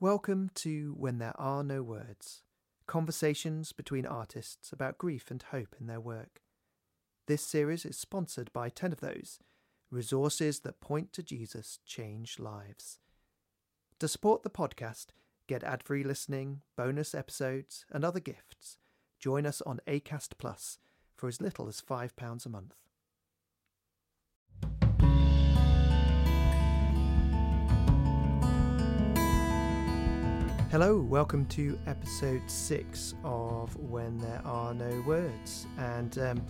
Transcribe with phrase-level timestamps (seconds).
[0.00, 2.42] Welcome to When There Are No Words
[2.86, 6.40] conversations between artists about grief and hope in their work.
[7.26, 9.40] This series is sponsored by 10 of those
[9.90, 13.00] resources that point to Jesus change lives.
[13.98, 15.06] To support the podcast,
[15.48, 18.76] get ad free listening, bonus episodes, and other gifts.
[19.18, 20.78] Join us on ACAST Plus
[21.16, 22.76] for as little as £5 a month.
[30.70, 35.66] Hello, welcome to episode six of When There Are No Words.
[35.78, 36.42] And um,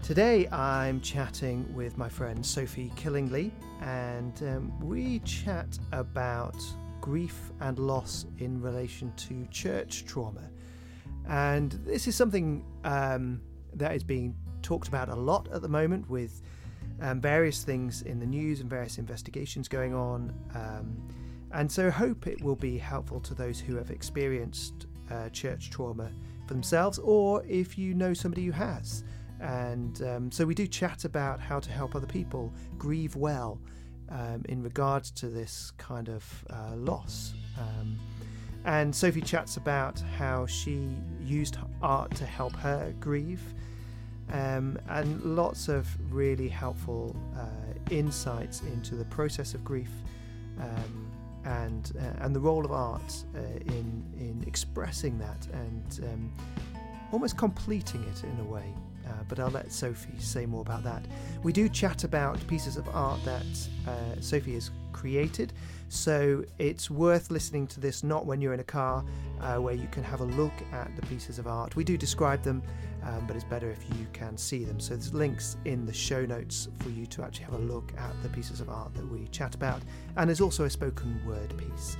[0.00, 3.50] today I'm chatting with my friend Sophie Killingley,
[3.80, 6.54] and um, we chat about
[7.00, 10.48] grief and loss in relation to church trauma.
[11.26, 13.40] And this is something um,
[13.74, 16.42] that is being talked about a lot at the moment with
[17.00, 20.32] um, various things in the news and various investigations going on.
[21.52, 26.10] And so, hope it will be helpful to those who have experienced uh, church trauma
[26.46, 29.04] for themselves, or if you know somebody who has.
[29.40, 33.60] And um, so, we do chat about how to help other people grieve well
[34.10, 37.32] um, in regards to this kind of uh, loss.
[37.58, 37.98] Um,
[38.64, 40.90] and Sophie chats about how she
[41.22, 43.42] used art to help her grieve,
[44.30, 49.90] um, and lots of really helpful uh, insights into the process of grief.
[50.60, 51.07] Um,
[51.44, 56.32] and uh, and the role of art uh, in in expressing that and um,
[57.12, 58.74] almost completing it in a way.
[59.06, 61.02] Uh, but I'll let Sophie say more about that.
[61.42, 65.54] We do chat about pieces of art that uh, Sophie has created,
[65.88, 69.04] so it's worth listening to this not when you're in a car
[69.40, 71.74] uh, where you can have a look at the pieces of art.
[71.74, 72.62] We do describe them,
[73.04, 74.80] um, but it's better if you can see them.
[74.80, 78.22] So there's links in the show notes for you to actually have a look at
[78.22, 79.82] the pieces of art that we chat about.
[80.16, 81.96] And there's also a spoken word piece.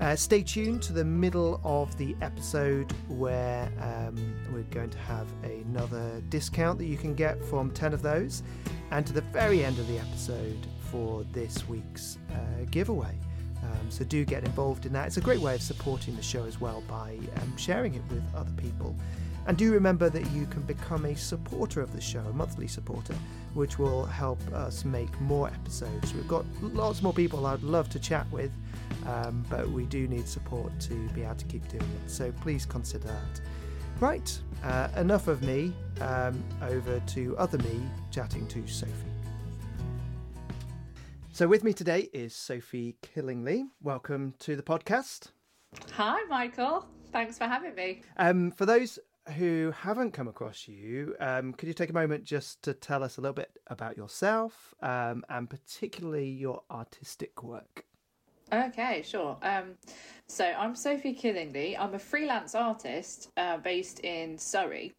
[0.00, 4.16] Uh, stay tuned to the middle of the episode where um,
[4.50, 8.42] we're going to have another discount that you can get from 10 of those,
[8.92, 13.14] and to the very end of the episode for this week's uh, giveaway.
[13.62, 15.06] Um, so do get involved in that.
[15.06, 18.22] It's a great way of supporting the show as well by um, sharing it with
[18.34, 18.96] other people.
[19.46, 23.14] And do remember that you can become a supporter of the show, a monthly supporter,
[23.54, 26.14] which will help us make more episodes.
[26.14, 28.52] We've got lots more people I'd love to chat with,
[29.06, 32.10] um, but we do need support to be able to keep doing it.
[32.10, 33.40] So please consider that.
[33.98, 35.72] Right, uh, enough of me.
[36.00, 37.80] Um, over to other me
[38.10, 38.92] chatting to Sophie.
[41.32, 43.64] So with me today is Sophie Killingley.
[43.82, 45.28] Welcome to the podcast.
[45.92, 46.86] Hi, Michael.
[47.12, 48.02] Thanks for having me.
[48.16, 48.98] Um, for those
[49.30, 53.16] who haven't come across you, um, could you take a moment just to tell us
[53.16, 57.84] a little bit about yourself um, and particularly your artistic work?
[58.52, 59.36] Okay, sure.
[59.42, 59.74] Um,
[60.26, 61.76] so I'm Sophie Killingley.
[61.76, 64.92] I'm a freelance artist uh, based in Surrey.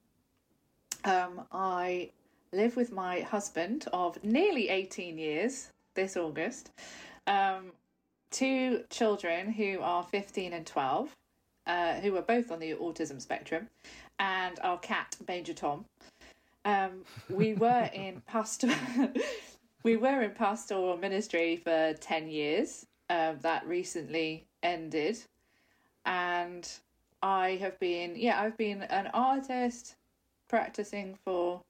[1.04, 2.12] Um, I
[2.54, 6.72] live with my husband of nearly 18 years this August.
[7.28, 7.74] Um,
[8.32, 11.16] two children who are 15 and 12,
[11.68, 13.68] uh, who are both on the autism spectrum,
[14.22, 15.84] and our cat, Major Tom.
[16.64, 18.76] Um, we were in pastoral.
[19.84, 25.18] we were in pastoral ministry for 10 years uh, that recently ended.
[26.06, 26.70] And
[27.22, 29.96] I have been, yeah, I've been an artist
[30.48, 31.62] practicing for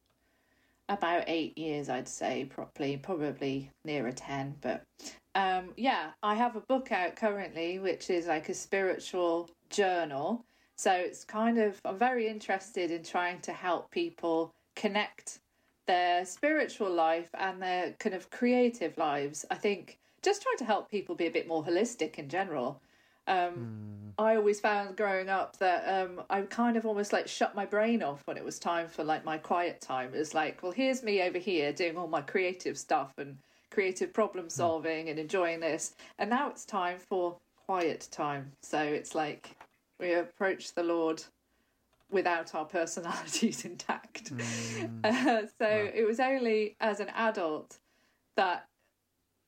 [0.90, 4.56] about eight years, I'd say, properly, probably nearer 10.
[4.60, 4.84] But
[5.36, 10.44] um, yeah, I have a book out currently, which is like a spiritual journal.
[10.82, 15.38] So it's kind of, I'm very interested in trying to help people connect
[15.86, 19.46] their spiritual life and their kind of creative lives.
[19.52, 22.82] I think just trying to help people be a bit more holistic in general.
[23.28, 24.24] Um, mm.
[24.24, 28.02] I always found growing up that um, I kind of almost like shut my brain
[28.02, 30.16] off when it was time for like my quiet time.
[30.16, 33.38] It was like, well, here's me over here doing all my creative stuff and
[33.70, 34.50] creative problem hmm.
[34.50, 35.10] solving mm.
[35.12, 37.38] and enjoying this, and now it's time for
[37.68, 38.52] quiet time.
[38.64, 39.56] So it's like
[40.02, 41.24] we approach the Lord
[42.10, 44.36] without our personalities intact.
[44.36, 44.90] Mm.
[45.04, 45.90] Uh, so wow.
[45.94, 47.80] it was only as an adult
[48.38, 48.66] that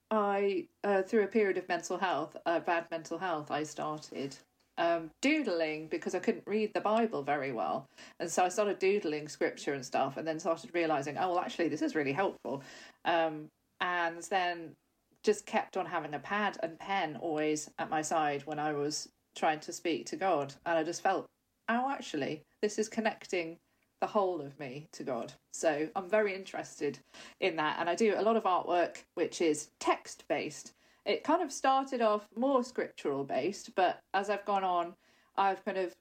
[0.10, 4.36] I, uh, through a period of mental health, uh, bad mental health, I started
[4.78, 7.88] um, doodling because I couldn't read the Bible very well.
[8.20, 11.68] And so I started doodling scripture and stuff, and then started realizing, oh, well, actually,
[11.68, 12.64] this is really helpful.
[13.06, 13.50] Um,
[13.82, 14.76] and then
[15.24, 19.10] just kept on having a pad and pen always at my side when I was
[19.36, 20.54] trying to speak to God.
[20.66, 21.26] And I just felt,
[21.70, 23.58] oh, actually, this is connecting
[24.04, 25.32] the whole of me to God.
[25.54, 27.00] So I'm very interested
[27.40, 27.78] in that.
[27.80, 30.74] And I do a lot of artwork which is text based.
[31.06, 34.94] it kind of started off more scriptural based, but as I've gone on,
[35.38, 35.94] I've kind of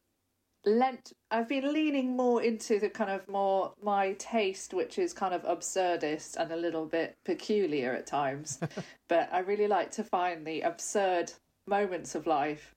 [0.65, 5.35] lent I've been leaning more into the kind of more my taste, which is kind
[5.35, 8.61] of absurdist and a little bit peculiar at times.
[9.09, 11.33] but I really like to find the absurd
[11.67, 12.75] moments of life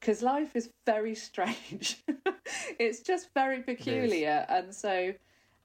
[0.00, 2.02] because life is very strange.
[2.78, 5.12] it's just very peculiar, and so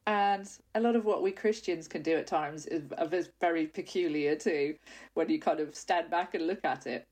[0.06, 4.35] and a lot of what we Christians can do at times is, is very peculiar
[4.35, 4.75] too,
[5.13, 7.07] when you kind of stand back and look at it.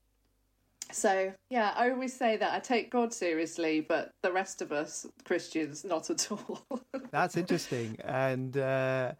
[0.92, 5.06] So, yeah, I always say that I take God seriously, but the rest of us
[5.24, 6.66] Christians, not at all.
[7.12, 7.98] That's interesting.
[8.04, 9.14] And uh,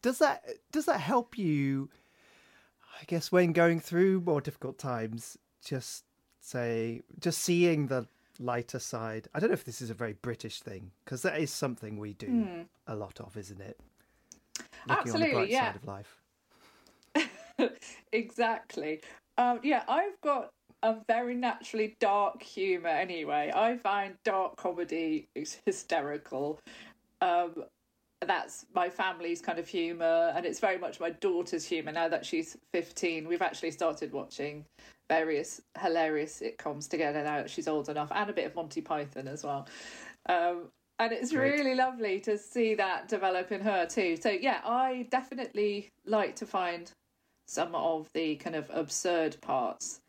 [0.00, 0.42] does that
[0.72, 1.90] does that help you?
[2.98, 6.04] I guess when going through more difficult times, just
[6.40, 8.06] say, just seeing the
[8.38, 9.28] lighter side.
[9.34, 12.14] I don't know if this is a very British thing because that is something we
[12.14, 12.64] do mm.
[12.86, 13.78] a lot of, isn't it?
[14.88, 15.74] Looking Absolutely, yeah.
[15.74, 16.16] of life.
[18.12, 19.00] exactly.
[19.36, 20.50] Um, yeah, I've got
[20.82, 23.52] a very naturally dark humour anyway.
[23.54, 25.28] I find dark comedy
[25.66, 26.58] hysterical.
[27.20, 27.64] Um,
[28.26, 32.24] that's my family's kind of humour, and it's very much my daughter's humour now that
[32.24, 33.26] she's 15.
[33.28, 34.64] We've actually started watching
[35.10, 39.26] various hilarious sitcoms together now that she's old enough, and a bit of Monty Python
[39.26, 39.66] as well.
[40.28, 40.68] Um,
[41.00, 41.58] and it's Great.
[41.58, 44.16] really lovely to see that develop in her too.
[44.16, 46.92] So, yeah, I definitely like to find
[47.48, 50.00] some of the kind of absurd parts.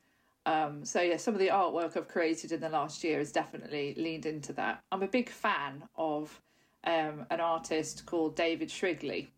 [0.45, 3.95] Um, so yeah, some of the artwork I've created in the last year has definitely
[3.98, 4.81] leaned into that.
[4.92, 6.39] I'm a big fan of
[6.83, 9.31] um, an artist called David Shrigley.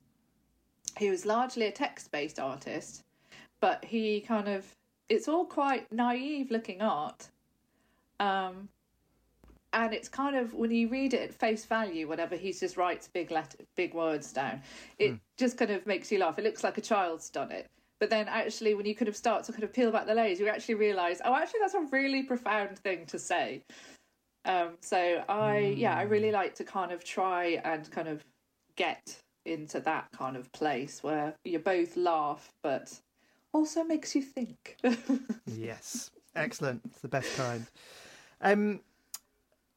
[0.97, 3.03] He was largely a text-based artist,
[3.61, 4.65] but he kind of
[5.13, 7.29] it's all quite naive looking art.
[8.19, 8.69] Um,
[9.73, 13.09] and it's kind of when you read it at face value, whatever he just writes
[13.11, 14.61] big letter, big words down,
[14.99, 15.19] it mm.
[15.37, 16.37] just kind of makes you laugh.
[16.37, 17.67] It looks like a child's done it.
[17.99, 20.39] But then actually, when you kind of start to kind of peel back the layers,
[20.39, 23.63] you actually realise, oh, actually, that's a really profound thing to say.
[24.45, 25.77] Um, so I, mm.
[25.77, 26.35] yeah, I really hmm.
[26.35, 28.23] like to kind of try and kind of
[28.75, 32.99] get into that kind of place where you both laugh, but
[33.53, 34.77] also makes you think.
[35.45, 36.81] yes, excellent.
[36.85, 37.65] It's the best kind.
[38.41, 38.81] Um,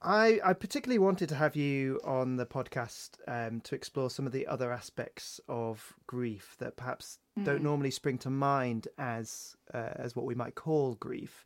[0.02, 4.32] I I particularly wanted to have you on the podcast um, to explore some of
[4.32, 7.44] the other aspects of grief that perhaps mm.
[7.44, 11.44] don't normally spring to mind as uh, as what we might call grief.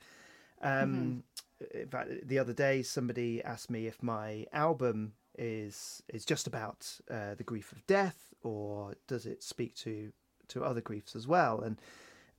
[0.63, 1.23] Um,
[1.63, 1.79] mm-hmm.
[1.79, 6.91] In fact, the other day somebody asked me if my album is is just about
[7.11, 10.13] uh, the grief of death or does it speak to
[10.49, 11.79] to other griefs as well and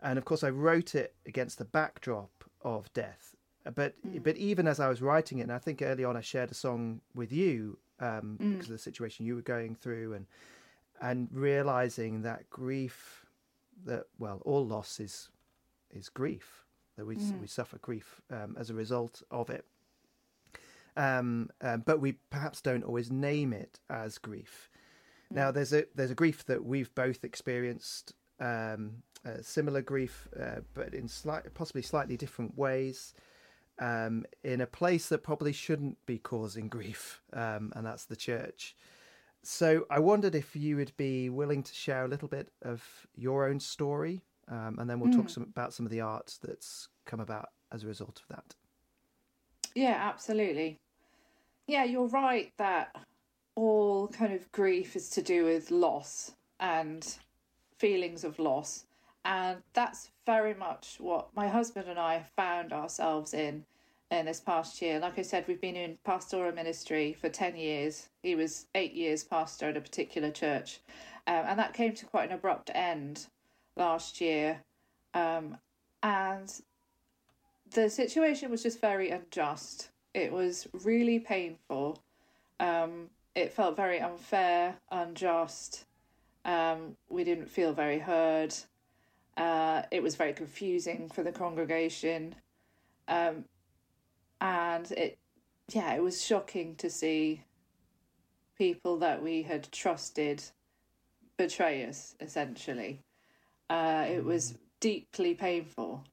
[0.02, 3.36] and of course I wrote it against the backdrop of death.
[3.64, 4.24] But mm.
[4.24, 6.56] but even as I was writing it, and I think early on I shared a
[6.56, 8.54] song with you um, mm.
[8.54, 10.26] because of the situation you were going through, and
[11.00, 13.26] and realizing that grief,
[13.86, 15.30] that well, all loss is
[15.92, 16.62] is grief
[16.98, 17.42] that we mm.
[17.42, 19.66] we suffer grief um, as a result of it.
[20.98, 24.70] Um, um, but we perhaps don't always name it as grief.
[25.30, 25.54] Now, mm.
[25.54, 30.94] there's a there's a grief that we've both experienced um, uh, similar grief, uh, but
[30.94, 33.14] in slight, possibly slightly different ways,
[33.80, 38.76] um, in a place that probably shouldn't be causing grief, um, and that's the church.
[39.44, 42.84] So I wondered if you would be willing to share a little bit of
[43.16, 45.18] your own story, um, and then we'll mm.
[45.18, 48.56] talk some, about some of the art that's come about as a result of that.
[49.74, 50.80] Yeah, absolutely.
[51.68, 52.96] Yeah, you're right that
[53.56, 57.18] all kind of grief is to do with loss and
[57.78, 58.86] feelings of loss.
[59.24, 63.66] And that's very much what my husband and I found ourselves in
[64.12, 65.00] in this past year.
[65.00, 68.10] Like I said, we've been in pastoral ministry for 10 years.
[68.22, 70.82] He was eight years pastor at a particular church.
[71.28, 73.28] Um, and that came to quite an abrupt end
[73.78, 74.62] last year.
[75.14, 75.58] Um,
[76.04, 76.54] and
[77.72, 79.90] the situation was just very unjust.
[80.14, 82.04] It was really painful.
[82.60, 85.86] Um, it felt very unfair, unjust.
[86.44, 88.54] Um, we didn't feel very heard.
[89.38, 92.36] Uh, it was very confusing for the congregation.
[93.08, 93.46] Um,
[94.40, 95.18] and it,
[95.70, 97.44] yeah, it was shocking to see
[98.58, 100.44] people that we had trusted
[101.38, 103.02] betray us, essentially.
[103.70, 106.04] Uh, it was deeply painful.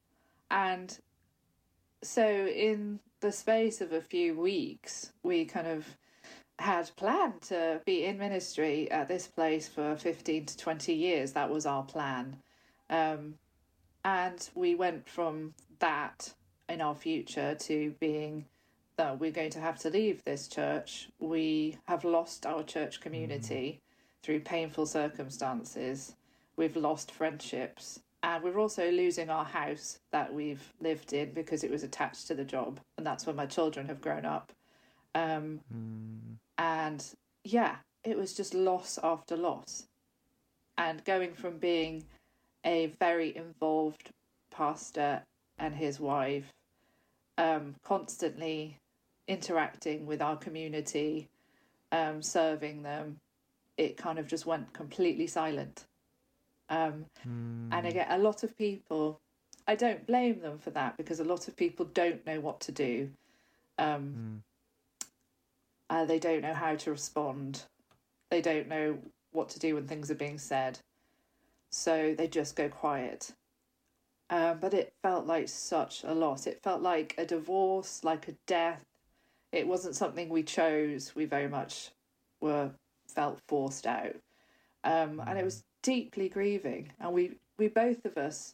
[0.49, 0.97] And
[2.01, 5.85] so, in the space of a few weeks, we kind of
[6.57, 11.33] had planned to be in ministry at this place for 15 to 20 years.
[11.33, 12.37] That was our plan.
[12.89, 13.35] Um,
[14.03, 16.33] and we went from that
[16.67, 18.45] in our future to being
[18.97, 21.09] that we're going to have to leave this church.
[21.19, 24.23] We have lost our church community mm.
[24.23, 26.15] through painful circumstances.
[26.57, 28.01] We've lost friendships.
[28.21, 32.35] and we're also losing our house that we've lived in because it was attached to
[32.35, 34.51] the job, and that's where my children have grown up.
[35.15, 36.35] Um, mm.
[36.57, 37.05] And
[37.45, 39.85] yeah, it was just loss after loss.
[40.77, 42.03] And going from being
[42.65, 44.09] a very involved
[44.51, 45.21] pastor
[45.57, 46.51] and his wife,
[47.37, 48.77] um, constantly
[49.27, 51.27] interacting with our community,
[51.91, 53.17] um, serving them,
[53.77, 55.85] it kind of just went completely silent.
[56.69, 57.69] Um, mm.
[57.71, 59.19] And I get a lot of people,
[59.67, 62.71] I don't blame them for that because a lot of people don't know what to
[62.71, 63.09] do.
[63.77, 64.41] Um,
[65.01, 65.05] mm.
[65.89, 67.63] uh, they don't know how to respond.
[68.29, 68.97] They don't know
[69.31, 70.79] what to do when things are being said.
[71.71, 73.33] So they just go quiet.
[74.29, 76.45] Um, but it felt like such a loss.
[76.45, 78.83] It felt like a divorce, like a death.
[79.51, 81.15] It wasn't something we chose.
[81.15, 81.91] We very much
[82.39, 82.71] were
[83.07, 84.15] felt forced out.
[84.83, 86.91] Um, and it was deeply grieving.
[86.99, 88.53] And we, we both of us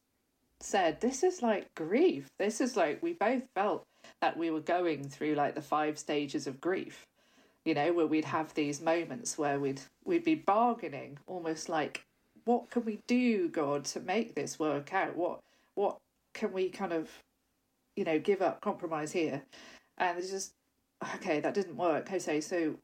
[0.62, 2.30] said, This is like grief.
[2.40, 3.86] This is like, we both felt
[4.22, 7.06] that we were going through like the five stages of grief,
[7.66, 12.06] you know, where we'd have these moments where we'd, we'd be bargaining almost like,
[12.46, 15.16] what can we do, God, to make this work out?
[15.16, 15.40] What,
[15.76, 15.98] what
[16.34, 17.10] can we kind of,
[17.96, 19.44] you know, give up, compromise here?
[19.98, 20.54] And it's just,
[21.16, 22.12] okay, that didn't work.
[22.12, 22.76] Okay, so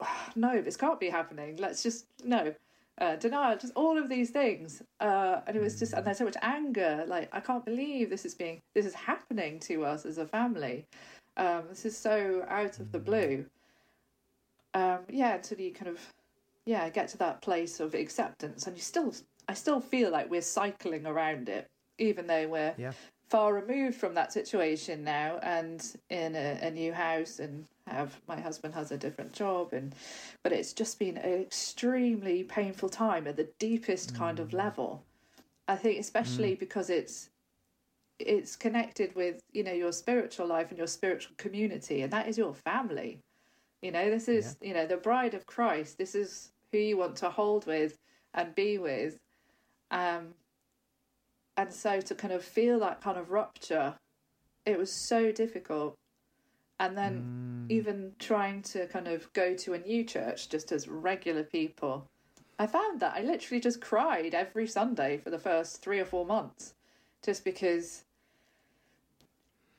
[0.36, 1.56] no, this can't be happening.
[1.56, 2.54] Let's just, no
[2.98, 4.82] uh, denial, just all of these things.
[5.00, 7.04] Uh, and it was just, and there's so much anger.
[7.06, 10.86] Like, I can't believe this is being, this is happening to us as a family.
[11.36, 13.46] Um, this is so out of the blue.
[14.74, 16.00] Um, yeah, until you kind of,
[16.66, 19.14] yeah, get to that place of acceptance, and you still,
[19.48, 21.66] I still feel like we're cycling around it,
[21.98, 22.92] even though we're yeah.
[23.28, 28.40] far removed from that situation now, and in a, a new house and have my
[28.40, 29.94] husband has a different job and
[30.42, 34.54] but it's just been an extremely painful time at the deepest kind of mm.
[34.54, 35.02] level
[35.68, 36.58] i think especially mm.
[36.58, 37.28] because it's
[38.18, 42.38] it's connected with you know your spiritual life and your spiritual community and that is
[42.38, 43.18] your family
[43.82, 44.68] you know this is yeah.
[44.68, 47.98] you know the bride of christ this is who you want to hold with
[48.34, 49.18] and be with.
[49.90, 50.34] Um
[51.56, 53.94] and so to kind of feel that kind of rupture
[54.66, 55.94] it was so difficult.
[56.80, 57.72] And then mm.
[57.72, 62.08] even trying to kind of go to a new church just as regular people
[62.58, 66.24] i found that i literally just cried every sunday for the first three or four
[66.24, 66.74] months
[67.24, 68.04] just because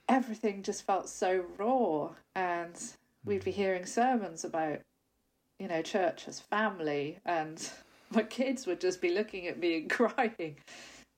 [0.10, 2.76] everything just felt so raw and
[3.24, 4.80] we'd be hearing sermons about
[5.60, 7.70] you know church as family and
[8.12, 10.56] my kids would just be looking at me and crying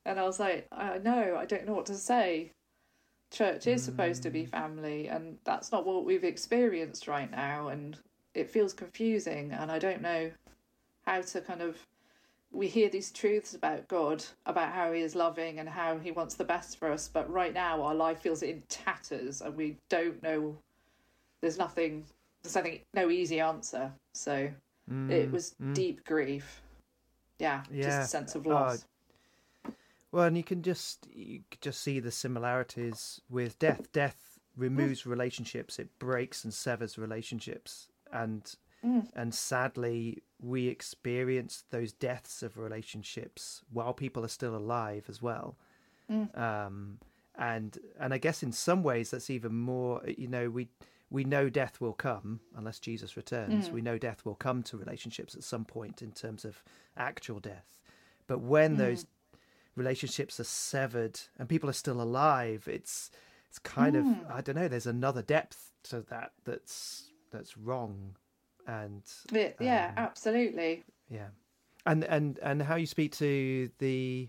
[0.06, 2.52] and i was like i know i don't know what to say
[3.32, 4.50] church is supposed to be mm.
[4.50, 7.98] family and that's not what we've experienced right now and
[8.34, 10.32] it feels confusing and i don't know
[11.06, 11.78] how to kind of
[12.52, 16.36] we hear these truths about god about how he is loving and how he wants
[16.36, 20.24] the best for us but right now our life feels in tatters and we don't
[20.24, 20.56] know
[21.42, 22.06] there's nothing
[22.48, 24.50] there's nothing no easy answer so
[24.92, 25.74] mm, it was mm.
[25.74, 26.62] deep grief
[27.40, 28.86] yeah, yeah, just a sense of loss
[30.12, 33.92] well, and you can just you can just see the similarities with death.
[33.92, 35.08] Death removes mm.
[35.08, 39.08] relationships; it breaks and severs relationships, and mm.
[39.16, 45.58] and sadly, we experience those deaths of relationships while people are still alive as well.
[46.10, 46.38] Mm.
[46.40, 47.00] Um,
[47.38, 50.02] and and I guess in some ways that's even more.
[50.08, 50.70] You know, we
[51.10, 53.70] we know death will come unless Jesus returns.
[53.70, 53.72] Mm.
[53.72, 56.62] We know death will come to relationships at some point in terms of
[56.98, 57.78] actual death.
[58.28, 58.80] But when mm.
[58.80, 59.06] those
[59.76, 63.10] relationships are severed and people are still alive, it's
[63.48, 64.26] it's kind mm.
[64.26, 64.32] of.
[64.32, 64.68] I don't know.
[64.68, 68.16] There's another depth to that that's that's wrong,
[68.68, 71.28] and it, yeah, um, absolutely, yeah,
[71.86, 74.28] and and and how you speak to the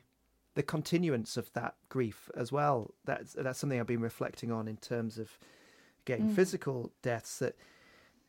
[0.54, 2.94] the continuance of that grief as well.
[3.04, 5.38] That's that's something I've been reflecting on in terms of
[6.08, 6.34] getting mm.
[6.34, 7.54] physical deaths that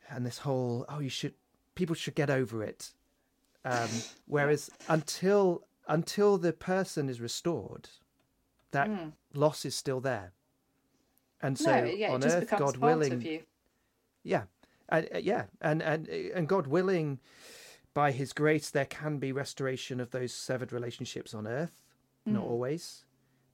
[0.08, 1.34] and this whole oh you should
[1.74, 2.92] people should get over it
[3.64, 3.88] um,
[4.26, 7.88] whereas until until the person is restored,
[8.70, 9.12] that mm.
[9.34, 10.32] loss is still there.
[11.42, 13.40] And so no, yeah, on earth, God willing,
[14.22, 14.42] yeah,
[14.88, 17.18] and uh, yeah, and and and God willing,
[17.94, 21.82] by His grace, there can be restoration of those severed relationships on earth.
[22.28, 22.34] Mm.
[22.34, 23.04] Not always,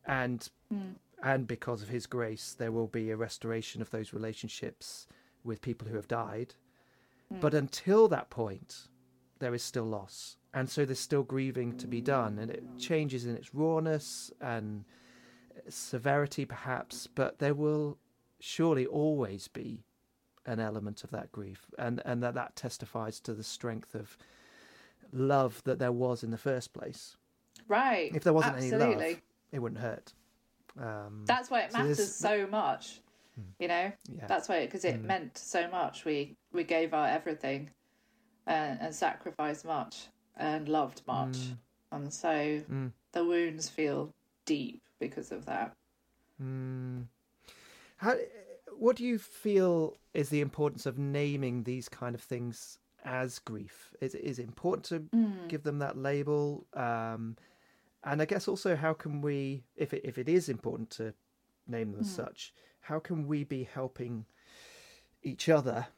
[0.04, 0.94] and mm.
[1.26, 5.06] And because of His grace, there will be a restoration of those relationships
[5.44, 6.54] with people who have died.
[7.30, 7.40] Hmm.
[7.40, 8.88] But until that point,
[9.38, 13.26] there is still loss and so there's still grieving to be done, and it changes
[13.26, 14.86] in its rawness and
[15.68, 17.98] severity, perhaps, but there will
[18.40, 19.84] surely always be
[20.46, 24.16] an element of that grief, and and that that testifies to the strength of
[25.12, 27.18] love that there was in the first place.
[27.68, 28.10] Right.
[28.14, 28.94] If there wasn't Absolutely.
[28.94, 30.14] any love, it wouldn't hurt.
[30.80, 33.00] Um, That's why it so matters this- so much.
[33.58, 34.26] You know, yeah.
[34.26, 36.06] that's why because it meant so much.
[36.06, 37.68] We we gave our everything,
[38.46, 40.06] and, and sacrificed much
[40.38, 41.36] and loved much,
[41.92, 42.30] and so
[42.70, 42.92] Mm.
[43.12, 44.14] the wounds feel
[44.46, 45.76] deep because of that.
[46.42, 47.08] Mm.
[47.98, 48.14] How,
[48.78, 53.92] what do you feel is the importance of naming these kind of things as grief?
[54.00, 56.66] Is is it important to give them that label?
[56.72, 57.36] Um,
[58.06, 61.12] and I guess also, how can we, if it, if it is important to
[61.66, 64.24] name them as such, how can we be helping
[65.24, 65.88] each other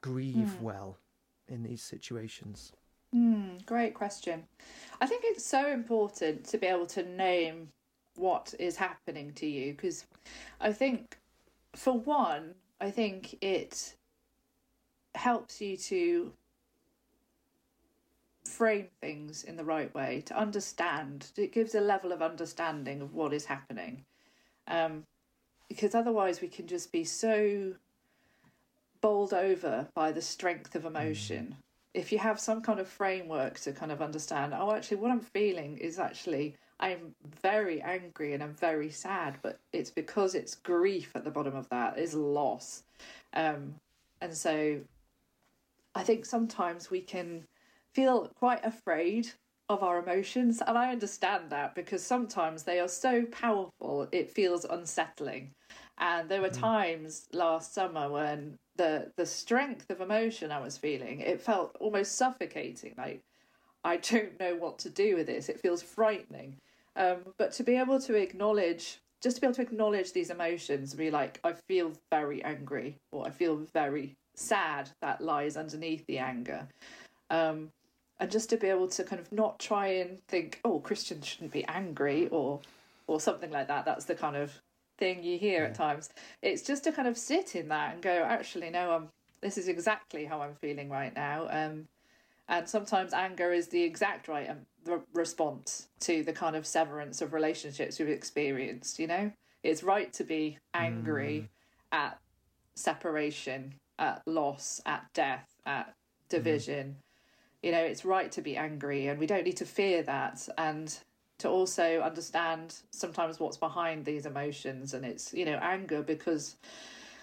[0.00, 0.98] grieve well
[1.48, 2.72] in these situations?
[3.12, 4.44] Hmm, great question.
[5.00, 7.68] I think it's so important to be able to name
[8.16, 10.04] what is happening to you because
[10.60, 11.16] I think,
[11.74, 13.94] for one, I think it
[15.14, 16.32] helps you to
[18.48, 21.30] frame things in the right way, to understand.
[21.36, 24.04] It gives a level of understanding of what is happening.
[24.68, 25.04] Um,
[25.68, 27.74] because otherwise, we can just be so
[29.00, 31.56] bowled over by the strength of emotion.
[31.94, 35.20] If you have some kind of framework to kind of understand, oh, actually, what I'm
[35.20, 41.12] feeling is actually I'm very angry and I'm very sad, but it's because it's grief
[41.14, 42.82] at the bottom of that is loss.
[43.32, 43.76] Um,
[44.20, 44.80] and so
[45.94, 47.44] I think sometimes we can
[47.96, 49.26] feel quite afraid
[49.70, 54.66] of our emotions, and I understand that because sometimes they are so powerful it feels
[54.66, 55.50] unsettling.
[55.98, 61.20] And there were times last summer when the the strength of emotion I was feeling
[61.20, 62.94] it felt almost suffocating.
[62.98, 63.22] Like
[63.82, 65.48] I don't know what to do with this.
[65.48, 66.56] It feels frightening.
[66.96, 70.92] Um, but to be able to acknowledge, just to be able to acknowledge these emotions,
[70.92, 74.90] and be like, I feel very angry, or I feel very sad.
[75.00, 76.68] That lies underneath the anger.
[77.30, 77.70] Um,
[78.18, 81.52] and just to be able to kind of not try and think, oh, Christians shouldn't
[81.52, 82.60] be angry, or
[83.06, 83.84] or something like that.
[83.84, 84.52] That's the kind of
[84.98, 86.10] thing you hear at times.
[86.42, 89.08] It's just to kind of sit in that and go, actually, no, I'm.
[89.42, 91.46] This is exactly how I'm feeling right now.
[91.50, 91.88] Um,
[92.48, 97.20] and sometimes anger is the exact right um, re- response to the kind of severance
[97.20, 98.98] of relationships we've experienced.
[98.98, 101.48] You know, it's right to be angry
[101.92, 102.18] at
[102.76, 105.94] separation, at loss, at death, at
[106.28, 106.96] division.
[107.62, 110.48] You know, it's right to be angry, and we don't need to fear that.
[110.58, 110.96] And
[111.38, 116.56] to also understand sometimes what's behind these emotions, and it's you know anger because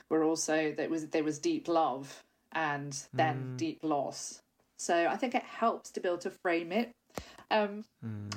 [0.10, 4.42] we're also there was there was deep love and then deep loss.
[4.78, 6.92] So I think it helps to be able to frame it.
[7.50, 7.84] Um,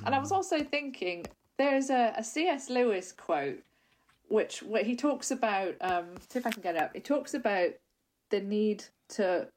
[0.05, 1.25] And I was also thinking
[1.57, 2.69] there's a, a C.S.
[2.69, 3.63] Lewis quote,
[4.29, 5.75] which where he talks about.
[5.81, 6.91] Um, see if I can get it up.
[6.93, 7.71] He talks about
[8.29, 9.47] the need to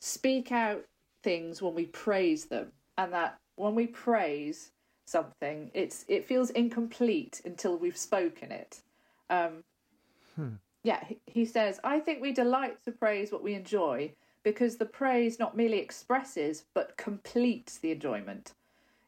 [0.00, 0.84] speak out
[1.22, 4.72] things when we praise them, and that when we praise
[5.06, 8.80] something, it's it feels incomplete until we've spoken it.
[9.28, 9.64] Um,
[10.82, 14.86] yeah, he- he says, I think we delight to praise what we enjoy because the
[14.86, 18.52] praise not merely expresses but completes the enjoyment.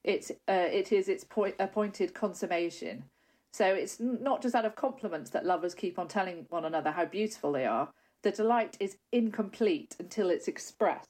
[0.05, 3.05] It's uh, it is its point appointed consummation.
[3.53, 7.05] So it's not just out of compliments that lovers keep on telling one another how
[7.05, 7.90] beautiful they are.
[8.22, 11.09] The delight is incomplete until it's expressed.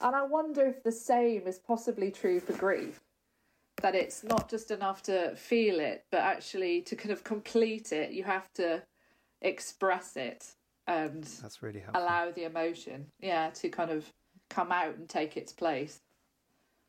[0.00, 3.00] And I wonder if the same is possibly true for grief.
[3.82, 8.12] That it's not just enough to feel it, but actually to kind of complete it,
[8.12, 8.82] you have to
[9.42, 10.54] express it
[10.86, 12.02] and That's really helpful.
[12.02, 14.12] allow the emotion, yeah, to kind of
[14.50, 16.00] come out and take its place.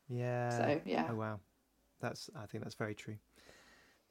[0.08, 0.50] Yeah.
[0.50, 1.06] So, yeah.
[1.10, 1.40] Oh wow,
[2.00, 3.16] that's I think that's very true.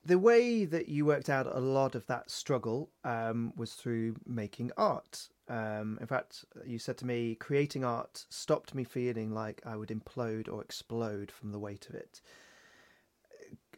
[0.06, 4.72] The way that you worked out a lot of that struggle um, was through making
[4.78, 5.30] art.
[5.48, 9.90] Um, in fact, you said to me, creating art stopped me feeling like I would
[9.90, 12.22] implode or explode from the weight of it.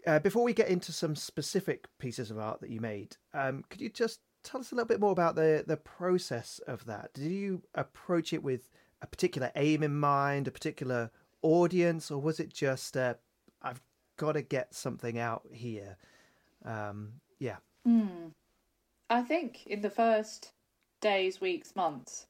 [0.05, 3.79] Uh, before we get into some specific pieces of art that you made, um, could
[3.79, 7.13] you just tell us a little bit more about the the process of that?
[7.13, 8.69] Did you approach it with
[9.01, 11.11] a particular aim in mind, a particular
[11.41, 13.15] audience, or was it just uh,
[13.61, 13.81] I've
[14.17, 15.97] got to get something out here?
[16.67, 17.57] Um, yeah,
[19.09, 20.51] I think in the first
[21.01, 22.27] days, weeks, months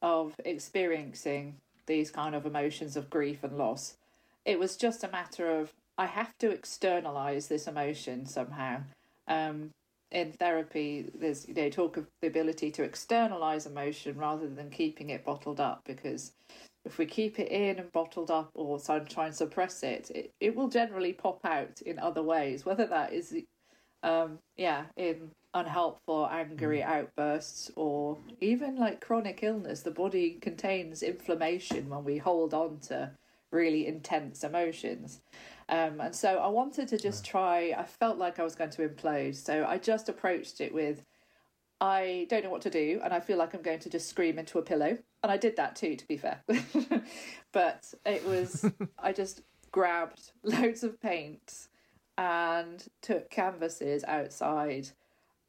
[0.00, 3.96] of experiencing these kind of emotions of grief and loss,
[4.44, 8.82] it was just a matter of I have to externalize this emotion somehow.
[9.26, 9.70] Um,
[10.10, 15.10] in therapy, there's you know talk of the ability to externalize emotion rather than keeping
[15.10, 16.32] it bottled up because
[16.84, 20.56] if we keep it in and bottled up or try and suppress it, it, it
[20.56, 23.36] will generally pop out in other ways, whether that is
[24.02, 29.82] um, yeah, in unhelpful, angry outbursts, or even like chronic illness.
[29.82, 33.12] The body contains inflammation when we hold on to
[33.50, 35.20] really intense emotions.
[35.68, 38.88] Um, and so I wanted to just try, I felt like I was going to
[38.88, 39.36] implode.
[39.36, 41.04] So I just approached it with,
[41.80, 44.38] I don't know what to do, and I feel like I'm going to just scream
[44.38, 44.98] into a pillow.
[45.22, 46.42] And I did that too, to be fair.
[47.52, 51.68] but it was, I just grabbed loads of paint
[52.18, 54.88] and took canvases outside.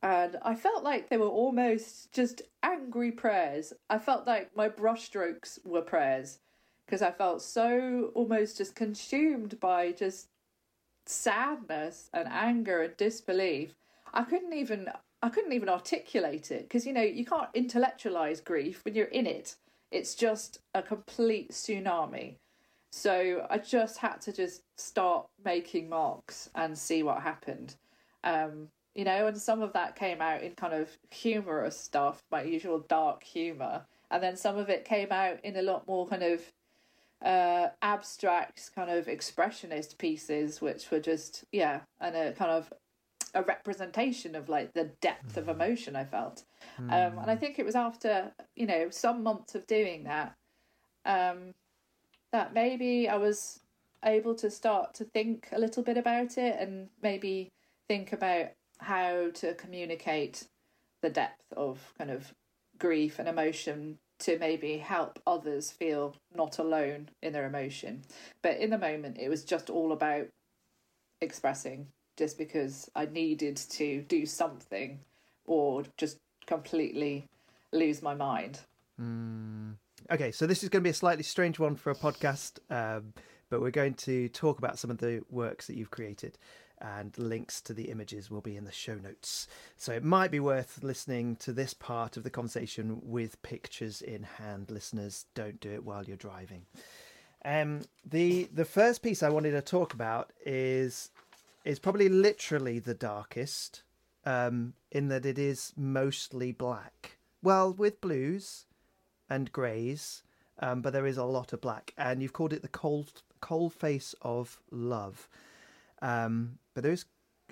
[0.02, 3.74] And I felt like they were almost just angry prayers.
[3.90, 6.40] I felt like my brushstrokes were prayers
[6.86, 10.28] because I felt so almost just consumed by just
[11.06, 13.76] sadness and anger and disbelief.
[14.14, 14.90] I couldn't even
[15.22, 19.26] I couldn't even articulate it because you know you can't intellectualize grief when you're in
[19.26, 19.56] it.
[19.90, 22.36] It's just a complete tsunami.
[22.96, 27.74] So I just had to just start making marks and see what happened.
[28.24, 32.44] Um, you know, and some of that came out in kind of humorous stuff, my
[32.44, 36.22] usual dark humor, and then some of it came out in a lot more kind
[36.22, 36.42] of
[37.26, 42.72] uh, abstract, kind of expressionist pieces, which were just yeah, and a kind of
[43.34, 46.44] a representation of like the depth of emotion I felt.
[46.80, 46.92] Mm.
[46.92, 50.36] Um, and I think it was after you know some months of doing that.
[51.06, 51.56] Um,
[52.34, 53.62] that maybe I was
[54.04, 57.50] able to start to think a little bit about it and maybe
[57.88, 58.48] think about
[58.80, 60.48] how to communicate
[61.02, 62.34] the depth of kind of
[62.80, 68.04] grief and emotion to maybe help others feel not alone in their emotion.
[68.42, 70.28] But in the moment, it was just all about
[71.22, 75.00] expressing just because I needed to do something
[75.46, 77.28] or just completely
[77.72, 78.60] lose my mind.
[79.00, 79.76] Mm.
[80.12, 83.14] Okay, so this is going to be a slightly strange one for a podcast, um,
[83.50, 86.38] but we're going to talk about some of the works that you've created,
[86.82, 89.48] and links to the images will be in the show notes.
[89.78, 94.24] So it might be worth listening to this part of the conversation with pictures in
[94.24, 94.70] hand.
[94.70, 96.66] Listeners, don't do it while you're driving.
[97.46, 101.12] Um, the the first piece I wanted to talk about is
[101.64, 103.84] is probably literally the darkest,
[104.26, 107.18] um, in that it is mostly black.
[107.42, 108.66] Well, with blues
[109.30, 110.24] and greys,
[110.60, 111.94] um, but there is a lot of black.
[111.98, 115.28] And you've called it the cold coal face of love.
[116.02, 117.06] Um, but there's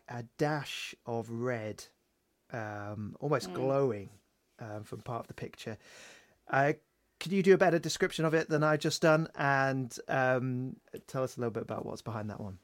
[0.07, 1.83] a dash of red,
[2.53, 3.55] um, almost mm.
[3.55, 4.09] glowing,
[4.59, 5.77] um, from part of the picture.
[6.49, 6.73] Uh,
[7.19, 10.75] can you do a better description of it than I've just done, and um,
[11.07, 12.57] tell us a little bit about what's behind that one?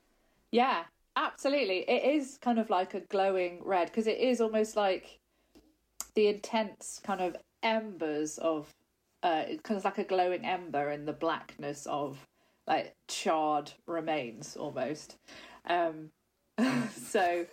[0.51, 0.83] Yeah,
[1.15, 1.79] absolutely.
[1.89, 5.19] It is kind of like a glowing red because it is almost like
[6.15, 8.73] the intense kind of embers of
[9.27, 12.17] uh, kind of like a glowing ember in the blackness of
[12.65, 15.17] like charred remains almost.
[15.69, 16.11] Um,
[16.95, 17.45] so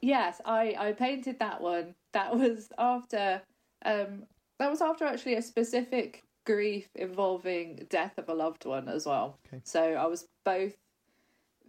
[0.00, 1.94] yes, I I painted that one.
[2.12, 3.42] That was after
[3.84, 4.24] um
[4.58, 9.38] that was after actually a specific grief involving death of a loved one as well.
[9.46, 9.60] Okay.
[9.64, 10.76] So I was both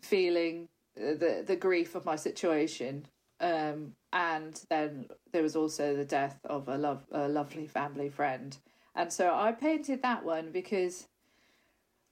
[0.02, 3.06] feeling the the grief of my situation
[3.40, 8.58] um and then there was also the death of a love a lovely family friend
[8.98, 11.08] and so I painted that one because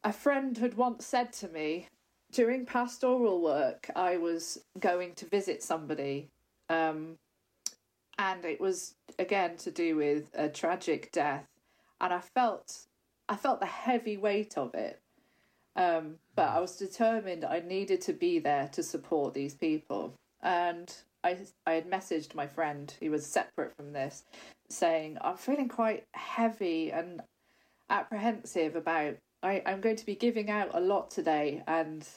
[0.04, 1.88] a friend had once said to me
[2.32, 6.30] during pastoral work, I was going to visit somebody,
[6.70, 7.18] um,
[8.20, 11.48] and it was again to do with a tragic death,
[12.00, 12.86] and I felt
[13.28, 15.02] I felt the heavy weight of it.
[15.76, 20.94] Um, but I was determined I needed to be there to support these people, and
[21.24, 24.24] I I had messaged my friend who was separate from this,
[24.70, 27.22] saying, I'm feeling quite heavy and
[27.90, 32.08] apprehensive about I, I'm going to be giving out a lot today and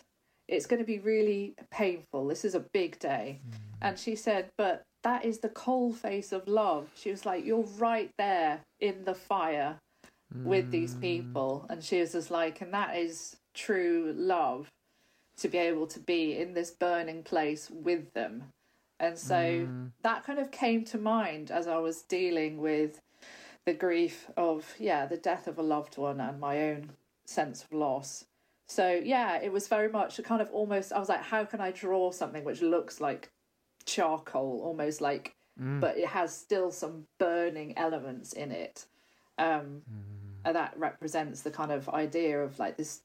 [0.49, 2.27] it's going to be really painful.
[2.27, 3.41] This is a big day.
[3.47, 3.55] Mm.
[3.83, 6.89] And she said, But that is the coal face of love.
[6.97, 9.79] She was like, You're right there in the fire
[10.35, 10.45] mm.
[10.45, 11.03] with these mm.
[11.03, 11.67] people.
[11.69, 14.69] And she was just like, And that is true love
[15.37, 18.45] to be able to be in this burning place with them
[19.01, 19.91] and so mm.
[20.03, 23.01] that kind of came to mind as I was dealing with
[23.65, 26.91] the grief of, yeah, the death of a loved one and my own
[27.27, 28.25] sense of loss.
[28.67, 31.61] So, yeah, it was very much a kind of almost, I was like, how can
[31.61, 33.31] I draw something which looks like
[33.87, 35.81] charcoal, almost like, mm.
[35.81, 38.87] but it has still some burning elements in it.
[39.39, 40.45] Um, mm.
[40.45, 43.03] And that represents the kind of idea of like this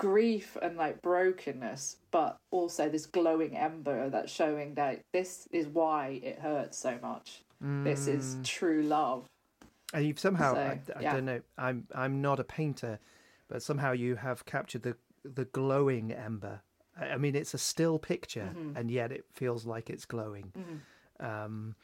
[0.00, 6.20] grief and like brokenness, but also this glowing ember that's showing that this is why
[6.22, 7.42] it hurts so much.
[7.62, 7.84] Mm.
[7.84, 8.44] This is mm.
[8.44, 9.26] true love.
[9.92, 11.12] And you've somehow, so, I, I yeah.
[11.12, 12.98] don't know, I'm I'm not a painter,
[13.48, 16.62] but somehow you have captured the the glowing ember.
[16.98, 18.76] I mean, it's a still picture, mm-hmm.
[18.78, 20.52] and yet it feels like it's glowing.
[20.58, 21.26] Mm-hmm.
[21.26, 21.74] Um,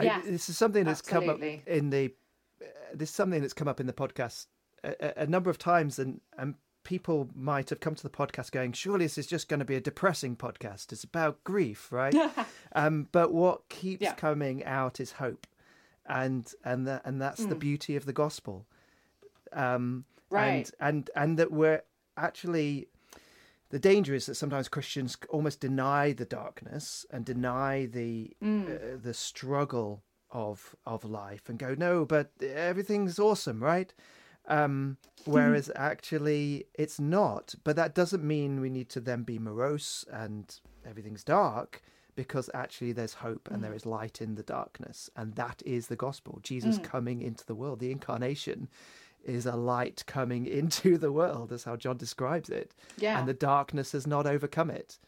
[0.00, 1.62] yeah, I, this is something that's absolutely.
[1.64, 2.14] come up in the.
[2.60, 4.46] Uh, this is something that's come up in the podcast
[4.84, 6.54] a, a, number of times, and and
[6.86, 9.74] people might have come to the podcast going, surely this is just going to be
[9.74, 10.92] a depressing podcast.
[10.92, 12.14] It's about grief, right?
[12.74, 14.14] um, but what keeps Yeah.
[14.14, 15.48] coming out is hope,
[16.06, 18.66] and and that and that's the beauty of the gospel.
[19.52, 20.48] Um, Right.
[20.48, 21.82] And and and that we're
[22.16, 22.88] actually
[23.70, 29.14] the danger is that sometimes Christians almost deny the darkness and deny the uh, the
[29.14, 33.94] struggle of of life and go no but everything's awesome right
[34.48, 40.04] um whereas actually it's not but that doesn't mean we need to then be morose
[40.12, 41.82] and everything's dark
[42.14, 45.10] because actually there's hope and there is light in the darkness.
[45.14, 46.40] And that is the gospel.
[46.42, 48.68] Jesus coming into the world the incarnation
[49.22, 52.74] is a light coming into the world that's how john describes it.
[52.96, 53.18] Yeah.
[53.18, 54.98] and the darkness has not overcome it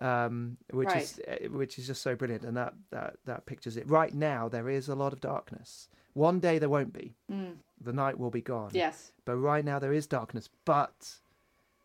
[0.00, 3.90] um, which is uh, which is just so brilliant, and that, that that pictures it.
[3.90, 5.88] Right now, there is a lot of darkness.
[6.14, 7.14] One day there won't be.
[7.80, 8.70] The night will be gone.
[8.72, 9.12] yes.
[9.24, 11.18] But right now there is darkness, but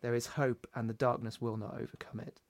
[0.00, 2.40] there is hope, and the darkness will not overcome it.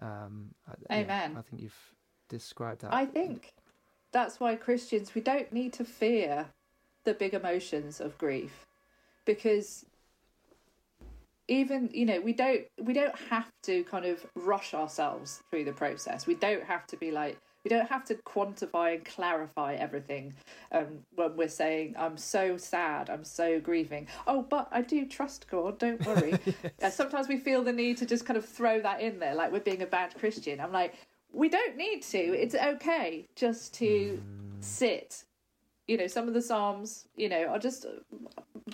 [0.00, 1.36] Um, I, yeah, Amen.
[1.38, 1.94] I think you've
[2.28, 2.92] described that.
[2.92, 3.52] I think
[4.12, 6.46] that's why Christians we don't need to fear
[7.04, 8.66] the big emotions of grief
[9.24, 9.84] because
[11.48, 15.72] even you know we don't we don't have to kind of rush ourselves through the
[15.72, 20.34] process we don't have to be like we don't have to quantify and clarify everything
[20.72, 24.06] um, when we're saying i'm so sad i'm so grieving.
[24.26, 26.38] Oh but i do trust god don't worry.
[26.82, 29.50] Uh, sometimes we feel the need to just kind of throw that in there like
[29.52, 30.60] we're being a bad christian.
[30.60, 30.94] I'm like
[31.32, 32.18] we don't need to.
[32.18, 34.22] It's okay just to
[34.60, 35.24] sit.
[35.86, 37.86] You know some of the psalms you know are just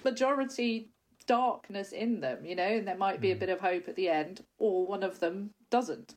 [0.04, 0.88] majority
[1.26, 4.08] darkness in them you know and there might be a bit of hope at the
[4.08, 6.14] end or one of them doesn't.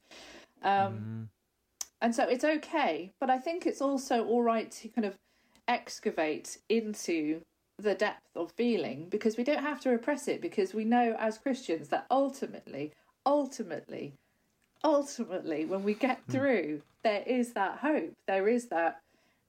[0.63, 1.29] Um
[2.03, 5.17] and so it's okay but i think it's also all right to kind of
[5.67, 7.41] excavate into
[7.79, 11.39] the depth of feeling because we don't have to repress it because we know as
[11.39, 12.91] christians that ultimately
[13.25, 14.13] ultimately
[14.83, 16.31] ultimately when we get hmm.
[16.31, 18.99] through there is that hope there is that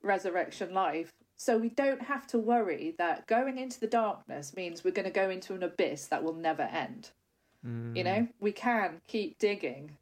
[0.05, 1.13] resurrection life.
[1.37, 5.11] So we don't have to worry that going into the darkness means we're going to
[5.11, 7.11] go into an abyss that will never end.
[7.97, 8.21] You know?
[8.21, 8.27] Hmm.
[8.41, 9.97] We can keep digging.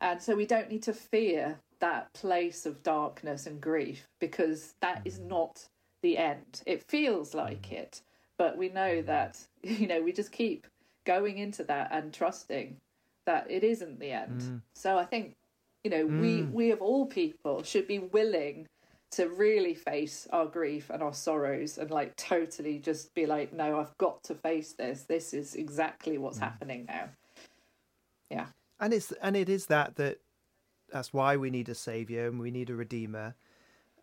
[0.00, 5.02] And so we don't need to fear that place of darkness and grief because that
[5.04, 5.28] is mm.
[5.28, 5.66] not
[6.02, 6.62] the end.
[6.66, 7.72] It feels like mm.
[7.72, 8.02] it
[8.40, 9.06] but we know mm.
[9.06, 10.66] that you know we just keep
[11.04, 12.76] going into that and trusting
[13.26, 14.62] that it isn't the end.
[14.74, 15.34] So i think
[15.84, 18.66] you know we we of all people should be willing
[19.10, 23.80] to really face our grief and our sorrows and like totally just be like no
[23.80, 25.02] i've got to face this.
[25.02, 27.10] This is exactly what's happening now.
[28.30, 28.46] Yeah.
[28.78, 30.18] And it's and it is that that
[30.92, 33.34] that's why we need a savior and we need a redeemer.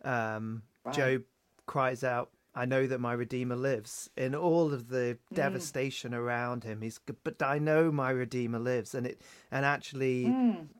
[0.04, 1.22] Um job
[1.66, 4.08] cries out i know that my redeemer lives.
[4.16, 8.94] In all of the devastation around him he's but i know my redeemer lives.
[8.94, 9.20] And it
[9.50, 10.26] and actually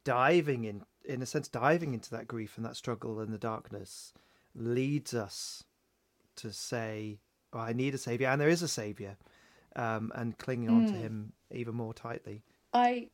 [0.04, 4.12] diving in in a sense diving into that grief and that struggle and the darkness
[4.54, 5.64] leads us
[6.36, 7.18] to say
[7.52, 9.16] oh, i need a savior and there is a savior
[9.76, 12.42] um and clinging on to him even more tightly.
[12.72, 13.08] I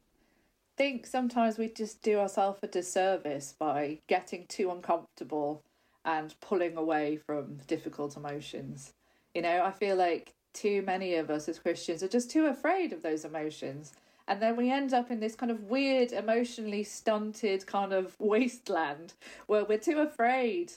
[0.77, 5.63] think sometimes we just do ourselves a disservice by getting too uncomfortable
[6.05, 8.93] and pulling away from difficult emotions.
[9.35, 12.93] You know, I feel like too many of us as Christians are just too afraid
[12.93, 13.93] of those emotions.
[14.27, 19.15] And then we end up in this kind of weird, emotionally stunted kind of wasteland
[19.47, 20.73] where we're too afraid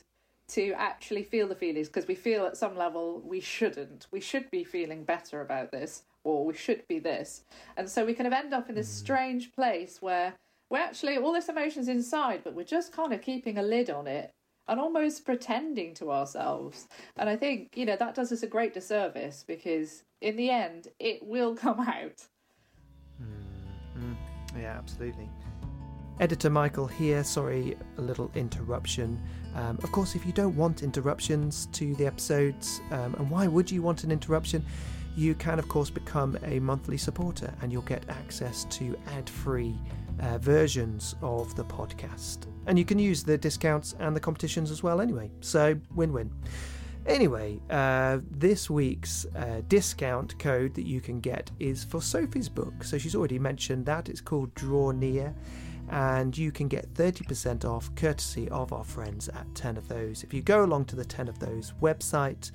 [0.49, 4.07] to actually feel the feelings because we feel at some level we shouldn't.
[4.11, 7.43] We should be feeling better about this or we should be this.
[7.77, 10.33] And so we kind of end up in this strange place where
[10.69, 14.07] we're actually all this emotion's inside, but we're just kind of keeping a lid on
[14.07, 14.31] it
[14.67, 16.89] and almost pretending to ourselves.
[17.15, 20.89] And I think, you know, that does us a great disservice because in the end
[20.99, 22.25] it will come out.
[24.59, 25.29] Yeah, absolutely.
[26.19, 27.23] Editor Michael here.
[27.23, 29.21] Sorry, a little interruption.
[29.55, 33.69] Um, of course, if you don't want interruptions to the episodes, um, and why would
[33.69, 34.65] you want an interruption?
[35.17, 39.75] You can, of course, become a monthly supporter and you'll get access to ad free
[40.19, 42.45] uh, versions of the podcast.
[42.67, 45.31] And you can use the discounts and the competitions as well, anyway.
[45.41, 46.31] So, win win.
[47.07, 52.83] Anyway, uh, this week's uh, discount code that you can get is for Sophie's book.
[52.83, 54.09] So she's already mentioned that.
[54.09, 55.33] It's called Draw Near.
[55.89, 60.23] And you can get 30% off courtesy of our friends at 10 of those.
[60.23, 62.51] If you go along to the 10 of those website,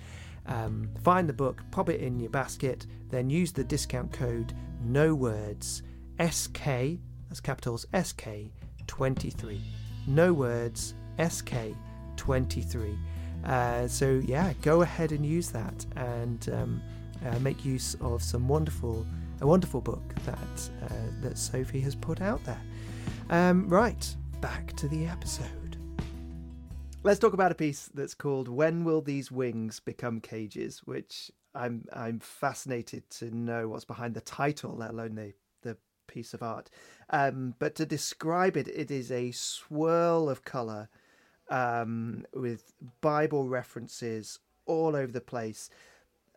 [0.46, 4.52] um, find the book, pop it in your basket, then use the discount code
[4.83, 5.83] No Words
[6.20, 8.28] SK, that's capitals SK
[8.87, 9.61] 23.
[10.07, 11.55] No Words SK
[12.16, 12.98] 23.
[13.44, 16.83] Uh, so yeah, go ahead and use that and um,
[17.26, 19.07] uh, make use of some wonderful
[19.40, 22.61] a wonderful book that uh, that Sophie has put out there.
[23.31, 25.62] Um, right, back to the episode.
[27.04, 31.84] Let's talk about a piece that's called "When Will These Wings Become Cages," which I'm
[31.92, 36.70] I'm fascinated to know what's behind the title, let alone the the piece of art.
[37.10, 40.88] Um, but to describe it, it is a swirl of color
[41.50, 45.70] um, with Bible references all over the place.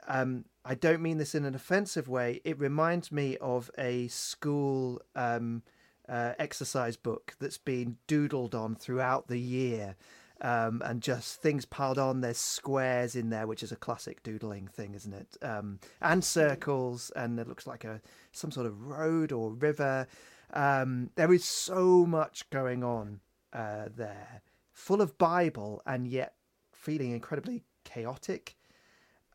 [0.07, 2.41] Um, I don't mean this in an offensive way.
[2.43, 5.61] It reminds me of a school um,
[6.09, 9.95] uh, exercise book that's been doodled on throughout the year.
[10.41, 12.19] Um, and just things piled on.
[12.19, 15.37] There's squares in there, which is a classic doodling thing, isn't it?
[15.41, 18.01] Um, and circles, and it looks like a
[18.33, 20.07] some sort of road or river.
[20.53, 23.21] Um, there is so much going on
[23.53, 24.41] uh, there,
[24.73, 26.33] full of Bible, and yet
[26.73, 28.55] feeling incredibly chaotic.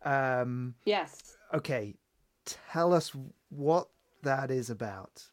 [0.05, 1.37] Um, yes.
[1.53, 1.95] Okay,
[2.45, 3.13] tell us
[3.49, 3.89] what
[4.23, 5.29] that is about.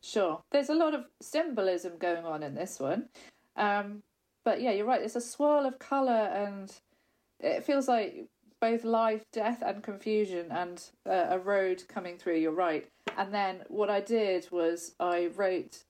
[0.00, 0.42] Sure.
[0.50, 3.08] There's a lot of symbolism going on in this one.
[3.56, 4.02] Um,
[4.44, 5.02] but yeah, you're right.
[5.02, 6.72] It's a swirl of colour and
[7.40, 8.26] it feels like
[8.60, 12.36] both life, death, and confusion, and uh, a road coming through.
[12.36, 12.88] You're right.
[13.18, 15.82] And then what I did was I wrote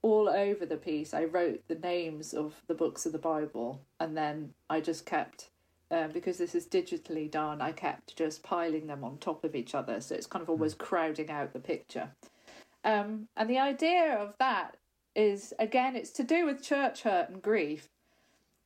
[0.00, 1.12] all over the piece.
[1.12, 5.50] I wrote the names of the books of the Bible, and then I just kept.
[5.92, 9.74] Um, because this is digitally done, I kept just piling them on top of each
[9.74, 12.10] other, so it's kind of always crowding out the picture.
[12.84, 14.76] Um, and the idea of that
[15.16, 17.88] is again, it's to do with church hurt and grief,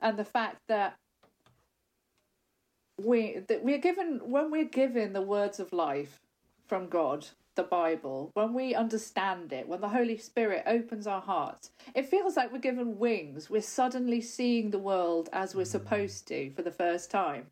[0.04, 0.98] and the fact that
[3.02, 6.20] we that we're given when we're given the words of life
[6.68, 11.70] from God, the Bible, when we understand it, when the Holy Spirit opens our hearts,
[11.94, 13.50] it feels like we're given wings.
[13.50, 17.46] We're suddenly seeing the world as we're supposed to for the first time,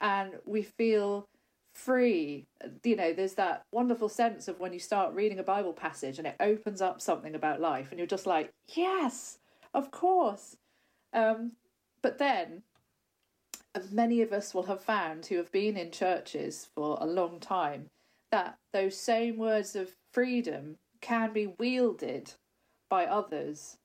[0.00, 1.28] and we feel
[1.74, 2.46] free.
[2.82, 6.26] You know, there's that wonderful sense of when you start reading a Bible passage and
[6.26, 9.38] it opens up something about life, and you're just like, yes,
[9.74, 10.56] of course.
[11.12, 11.52] Um,
[12.02, 12.62] but then
[13.92, 17.90] many of us will have found who have been in churches for a long time
[18.30, 22.32] that those same words of freedom can be wielded
[22.90, 23.76] by others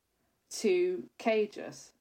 [0.50, 1.92] to cage us.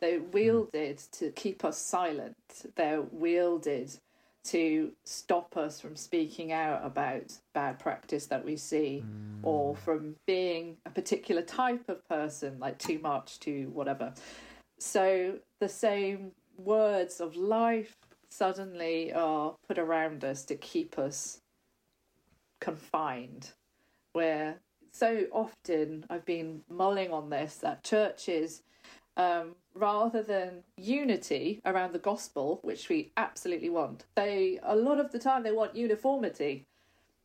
[0.00, 2.36] They're wielded to keep us silent.
[2.76, 3.98] They're wielded
[4.42, 9.38] to stop us from speaking out about bad practice that we see mm.
[9.42, 14.14] or from being a particular type of person, like too much, too whatever.
[14.80, 17.96] So the same words of life
[18.30, 21.42] suddenly are put around us to keep us
[22.60, 23.52] confined.
[24.14, 24.56] Where
[24.90, 28.62] so often I've been mulling on this that churches,
[29.16, 35.12] um, rather than unity around the gospel, which we absolutely want, they a lot of
[35.12, 36.64] the time they want uniformity.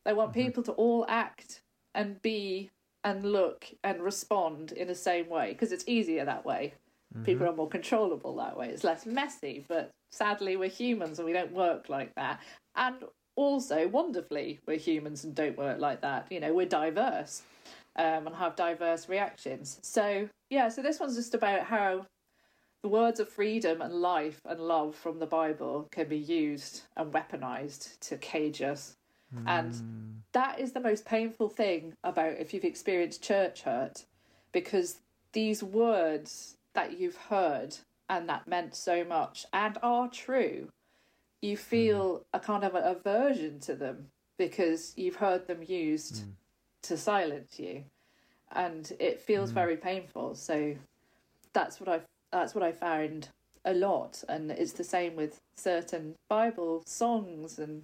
[0.04, 0.42] They want mm-hmm.
[0.42, 1.62] people to all act
[1.94, 2.70] and be
[3.02, 6.74] and look and respond in the same way because it's easier that way.
[7.16, 7.24] Mm-hmm.
[7.24, 8.68] People are more controllable that way.
[8.68, 12.40] It's less messy, but sadly, we're humans and we don't work like that.
[12.74, 12.96] And
[13.34, 16.26] also, wonderfully, we're humans and don't work like that.
[16.30, 17.42] You know, we're diverse
[17.96, 19.78] um, and have diverse reactions.
[19.82, 22.06] So, yeah, so this one's just about how
[22.82, 27.12] the words of freedom and life and love from the Bible can be used and
[27.12, 28.96] weaponized to cage us.
[29.34, 29.42] Mm.
[29.46, 34.04] And that is the most painful thing about if you've experienced church hurt,
[34.52, 34.98] because
[35.32, 37.76] these words that you've heard
[38.08, 40.68] and that meant so much and are true,
[41.42, 42.22] you feel mm.
[42.32, 44.06] a kind of an aversion to them
[44.38, 46.30] because you've heard them used mm.
[46.82, 47.84] to silence you,
[48.52, 49.54] and it feels mm.
[49.54, 50.34] very painful.
[50.34, 50.76] So
[51.52, 52.00] that's what I
[52.32, 53.28] that's what I found
[53.64, 57.82] a lot, and it's the same with certain Bible songs and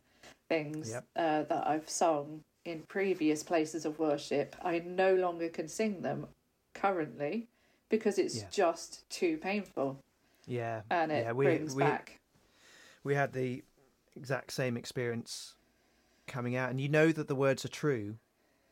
[0.49, 1.05] things yep.
[1.17, 4.55] uh, that I've sung in previous places of worship.
[4.63, 6.27] I no longer can sing them
[6.75, 7.49] currently
[7.93, 8.47] because it's yeah.
[8.51, 9.99] just too painful.
[10.47, 12.19] Yeah, and it yeah, we, brings we, back.
[13.05, 13.63] We had the
[14.17, 15.55] exact same experience
[16.27, 18.17] coming out, and you know that the words are true,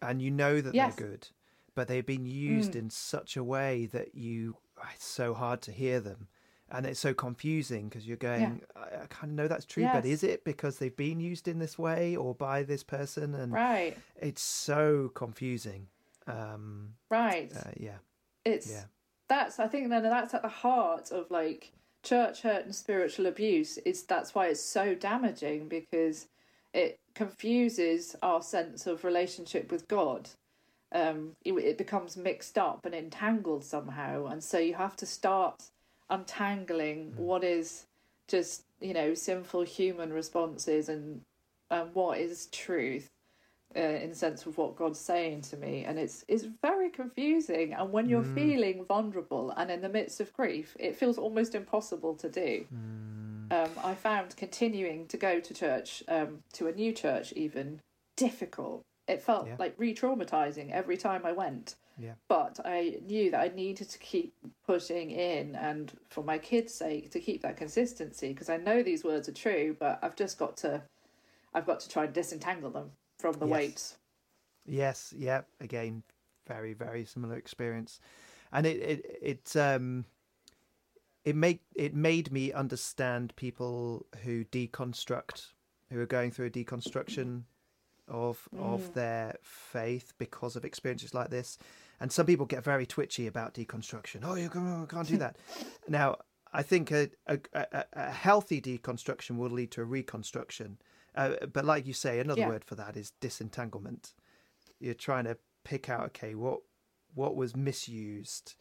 [0.02, 0.96] and you know that yes.
[0.96, 1.28] they're good,
[1.76, 2.76] but they've been used mm.
[2.76, 4.56] in such a way that you
[4.94, 6.26] it's so hard to hear them.
[6.72, 8.82] And it's so confusing because you're going, yeah.
[8.82, 9.92] I, I kind of know that's true, yes.
[9.92, 13.34] but is it because they've been used in this way or by this person?
[13.34, 15.88] And right, it's so confusing.
[16.28, 17.98] Um, right, uh, yeah,
[18.44, 18.84] it's yeah
[19.30, 21.72] that's I think then that's at the heart of like
[22.02, 23.78] church hurt and spiritual abuse.
[23.78, 26.26] Is that's why it's so damaging because
[26.74, 30.28] it confuses our sense of relationship with God.
[30.92, 35.62] Um, it, it becomes mixed up and entangled somehow, and so you have to start
[36.10, 37.22] untangling hmm.
[37.22, 37.86] what is
[38.26, 41.20] just you know sinful human responses and
[41.70, 43.08] and what is truth
[43.76, 47.72] uh, in the sense of what God's saying to me, and it's it's very confusing.
[47.72, 52.14] And when you're feeling vulnerable and in the midst of grief, it feels almost impossible
[52.16, 52.66] to do.
[53.52, 57.80] Um, I found continuing to go to church, um, to a new church, even
[58.16, 58.82] difficult.
[59.08, 59.56] It felt Yeah.
[59.58, 61.74] like re-traumatizing every time I went.
[61.98, 62.14] Yeah.
[62.28, 64.34] But I knew that I needed to keep
[64.66, 69.04] pushing in, and for my kids' sake, to keep that consistency because I know these
[69.04, 70.82] words are true, but I've just got to,
[71.52, 73.98] I've got to try and disentangle them from the Yes.
[74.66, 75.42] Yes, yeah.
[75.60, 76.02] Again,
[76.46, 78.00] very, very similar experience,
[78.52, 80.04] and it it it um
[81.24, 85.48] it made it made me understand people who deconstruct,
[85.90, 87.42] who are going through a deconstruction
[88.08, 91.58] of of their faith because of experiences like this,
[92.00, 94.20] and some people get very twitchy about deconstruction.
[94.24, 95.36] Oh, you can't, do that.
[95.88, 96.16] now,
[96.52, 100.78] I think a, a a a healthy deconstruction will lead to a reconstruction.
[101.14, 102.48] Uh, but like you say, another Yeah.
[102.48, 104.14] word for that is disentanglement.
[104.78, 106.60] You're trying to pick out, okay, what
[107.14, 108.54] what was misused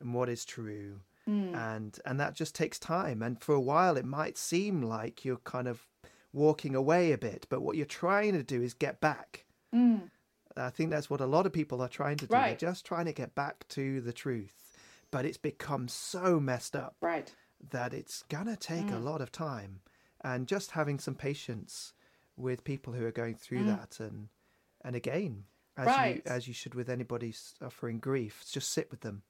[0.00, 3.22] and what is true, and and that just takes time.
[3.22, 5.88] And for a while, it might seem like you're kind of
[6.32, 9.46] walking away a bit, but what you're trying to do is get back.
[10.58, 12.34] I think that's what a lot of people are trying to do.
[12.34, 12.58] Right.
[12.58, 14.54] They're just trying to get back to the truth,
[15.10, 17.34] but it's become so messed up Right.
[17.70, 18.96] that it's gonna take Mm.
[18.96, 19.80] a lot of time
[20.26, 21.92] and just having some patience
[22.36, 24.28] with people who are going through that and
[24.84, 25.44] and again
[25.78, 25.96] as Mm.
[25.96, 26.16] Right.
[26.16, 29.22] you as you should with anybody suffering grief just sit with them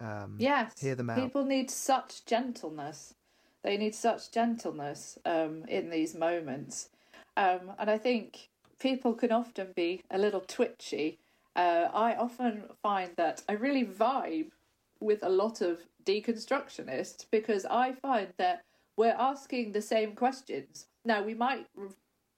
[0.00, 0.80] um Yes.
[0.80, 3.14] hear them out People need such gentleness.
[3.62, 6.88] They need such gentleness um, in these moments.
[7.36, 8.48] Um, and I think
[8.78, 11.18] people can often be a little twitchy.
[11.56, 14.50] Uh, I often find that I really vibe
[15.00, 18.62] with a lot of deconstructionists because I find that
[18.98, 20.86] we're asking the same questions.
[21.04, 21.66] Now, we might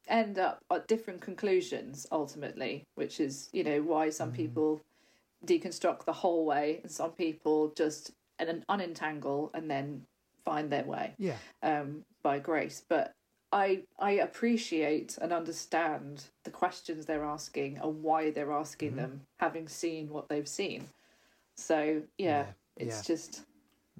[0.06, 4.80] end up at different conclusions ultimately, which is, you know, why some people
[5.44, 10.04] deconstruct the whole way and some people just un- unentangle and then
[10.44, 12.82] find their way yeah um, by grace.
[12.88, 13.12] But
[13.52, 19.66] I I appreciate and understand the questions they're asking and why they're asking them, having
[19.66, 20.84] seen what they've seen.
[21.56, 22.46] So yeah, Yeah,
[22.76, 23.14] it's yeah.
[23.14, 23.44] just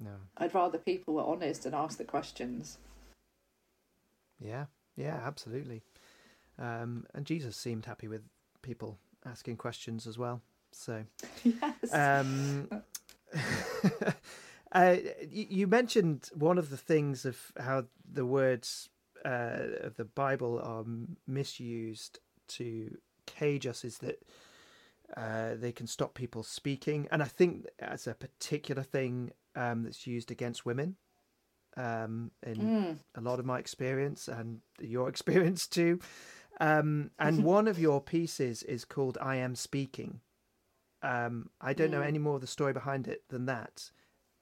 [0.01, 2.77] no I'd rather people were honest and ask the questions.
[4.39, 4.65] yeah
[4.97, 5.83] yeah absolutely
[6.59, 8.23] um and jesus seemed happy with
[8.61, 10.41] people asking questions as well
[10.71, 11.03] so
[11.43, 11.93] yes.
[11.93, 12.69] Um,
[14.71, 14.95] uh,
[15.29, 18.89] you, you mentioned one of the things of how the words
[19.25, 20.83] uh, of the Bible are
[21.27, 24.23] misused to cage us is that
[25.17, 30.07] uh, they can stop people speaking, and I think that's a particular thing um, that's
[30.07, 30.95] used against women.
[31.77, 32.99] Um, in Mm.
[33.15, 35.99] a lot of my experience and your experience too.
[36.59, 40.21] Um, and one of your pieces is called "I Am Speaking."
[41.03, 42.07] Um, I don't know Mm.
[42.07, 43.91] any more of the story behind it than that.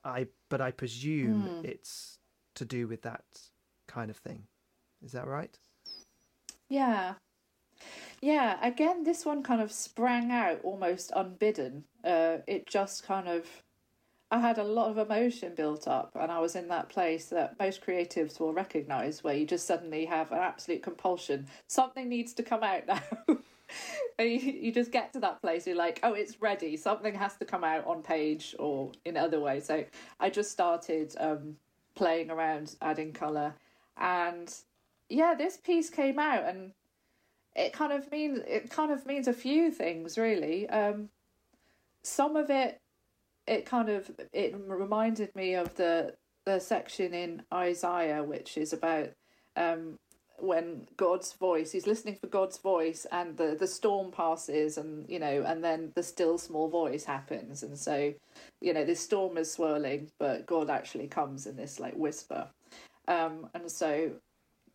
[0.04, 1.64] I but I presume Mm.
[1.64, 2.20] it's
[2.56, 3.26] to do with that
[3.88, 4.48] kind of thing.
[5.02, 5.58] Is that right?
[6.70, 7.16] Yeah.
[8.22, 11.86] Yeah, again, this one kind of sprang out almost unbidden.
[12.04, 13.46] Uh, it just kind of.
[14.32, 17.58] I had a lot of emotion built up, and I was in that place that
[17.60, 21.48] most creatives will recognize where you just suddenly have an absolute compulsion.
[21.68, 23.02] Something needs to come out now.
[24.20, 26.78] and you, you just get to that place, you're like, oh, it's ready.
[26.78, 29.66] Something has to come out on page or in other ways.
[29.66, 29.84] So
[30.20, 31.56] I just started um,
[31.96, 33.56] playing around, adding colour.
[33.98, 34.54] And
[35.10, 36.72] yeah, this piece came out and
[37.60, 40.68] it kind of means it kind of means a few things really.
[40.70, 41.10] Um,
[42.02, 42.80] some of it,
[43.46, 49.10] it kind of it reminded me of the the section in Isaiah, which is about
[49.58, 50.00] um,
[50.38, 51.74] when God's voice.
[51.74, 55.92] He's listening for God's voice, and the the storm passes, and you know, and then
[55.96, 58.14] the still small voice happens, and so
[58.62, 62.48] you know, this storm is swirling, but God actually comes in this like whisper,
[63.10, 64.12] um, and so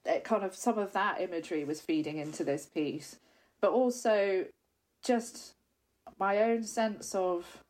[0.04, 3.16] it kind of some of that imagery was feeding into this piece,
[3.60, 4.46] but also
[5.02, 5.54] just
[6.18, 7.62] my own sense of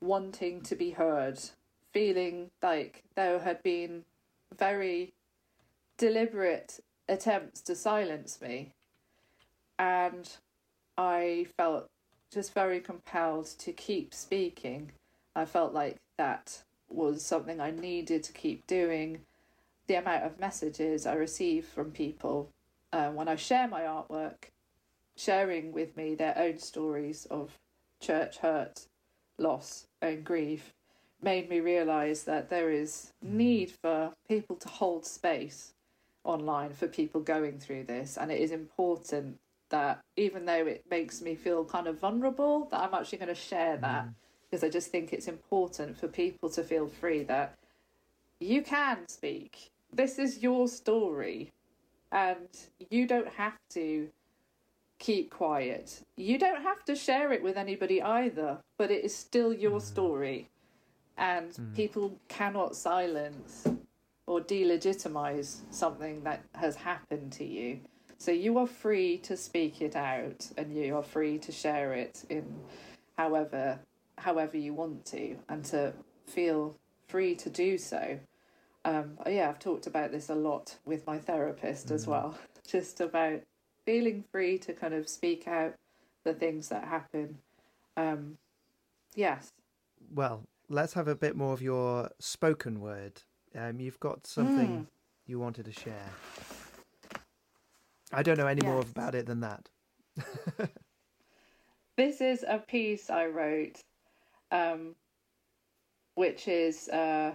[0.00, 1.38] wanting to be heard,
[1.92, 4.04] feeling like there had been
[4.58, 5.12] very
[5.96, 8.72] deliberate attempts to silence me,
[9.78, 10.28] and
[10.96, 11.88] I felt
[12.32, 14.92] just very compelled to keep speaking.
[15.34, 19.20] I felt like that was something I needed to keep doing
[19.92, 22.48] the amount of messages I receive from people
[22.94, 24.44] uh, when I share my artwork,
[25.16, 27.58] sharing with me their own stories of
[28.00, 28.86] church hurt,
[29.36, 30.72] loss, and grief,
[31.20, 35.74] made me realize that there is need for people to hold space
[36.24, 39.38] online for people going through this, and it is important
[39.68, 43.34] that even though it makes me feel kind of vulnerable, that I'm actually going to
[43.34, 44.08] share that.
[44.50, 47.58] Because I just think it's important for people to feel free that
[48.40, 49.71] you can speak.
[49.92, 51.52] This is your story,
[52.10, 52.48] and
[52.90, 54.08] you don't have to
[54.98, 56.00] keep quiet.
[56.16, 59.82] You don't have to share it with anybody either, but it is still your mm.
[59.82, 60.48] story,
[61.18, 61.74] and mm.
[61.74, 63.66] people cannot silence
[64.26, 67.80] or delegitimize something that has happened to you.
[68.18, 72.22] So you are free to speak it out and you are free to share it
[72.30, 72.44] in
[73.18, 73.80] however
[74.16, 75.92] however you want to and to
[76.26, 76.76] feel
[77.08, 78.20] free to do so.
[78.84, 83.40] Um, yeah, I've talked about this a lot with my therapist as well, just about
[83.86, 85.74] feeling free to kind of speak out
[86.24, 87.38] the things that happen.
[87.96, 88.38] Um,
[89.14, 89.48] yes.
[90.12, 93.22] Well, let's have a bit more of your spoken word.
[93.56, 94.86] Um, you've got something Mm.
[95.26, 96.10] you wanted to share.
[98.12, 99.68] I don't know any more about it than that.
[101.98, 103.78] This is a piece I wrote,
[104.50, 104.94] um,
[106.14, 107.32] which is uh,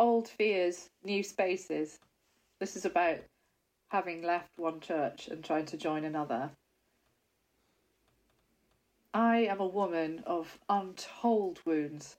[0.00, 2.00] Old Fears, New Spaces.
[2.58, 3.20] This is about
[3.88, 6.50] having left one church and trying to join another.
[9.12, 12.16] I am a woman of untold wounds.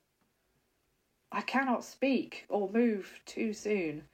[1.34, 4.08] I cannot speak or move too soon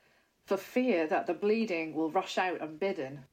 [0.43, 3.25] for fear that the bleeding will rush out unbidden,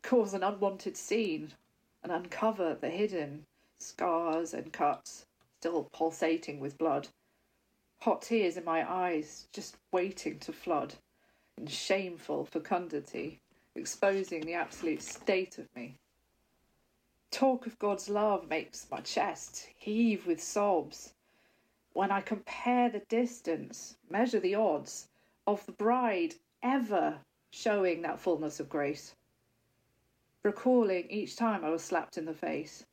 [0.00, 1.52] cause an unwanted scene,
[2.02, 3.44] and uncover the hidden
[3.78, 5.26] scars and cuts
[5.60, 7.08] still pulsating with blood.
[8.00, 10.94] Hot tears in my eyes just waiting to flood
[11.56, 13.40] in shameful fecundity,
[13.74, 15.96] exposing the absolute state of me.
[17.30, 21.14] Talk of God's love makes my chest heave with sobs.
[21.92, 25.08] When I compare the distance, measure the odds
[25.46, 27.18] of the bride ever
[27.50, 29.14] showing that fullness of grace
[30.46, 32.86] recalling each time I was slapped in the face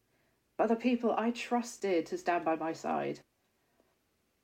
[0.57, 3.19] by the people I trusted to stand by my side.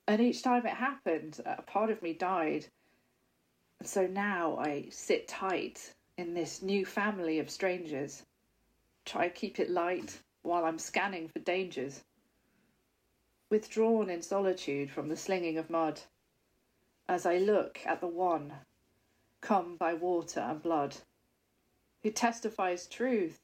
[0.10, 2.66] And each time it happened, a part of me died.
[3.84, 8.26] So now I sit tight in this new family of strangers,
[9.06, 12.04] try to keep it light while I'm scanning for dangers.
[13.52, 16.02] Withdrawn in solitude from the slinging of mud,
[17.08, 18.52] as I look at the one
[19.42, 20.98] come by water and blood
[22.02, 23.38] who testifies truth,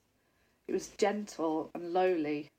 [0.68, 2.50] who is gentle and lowly,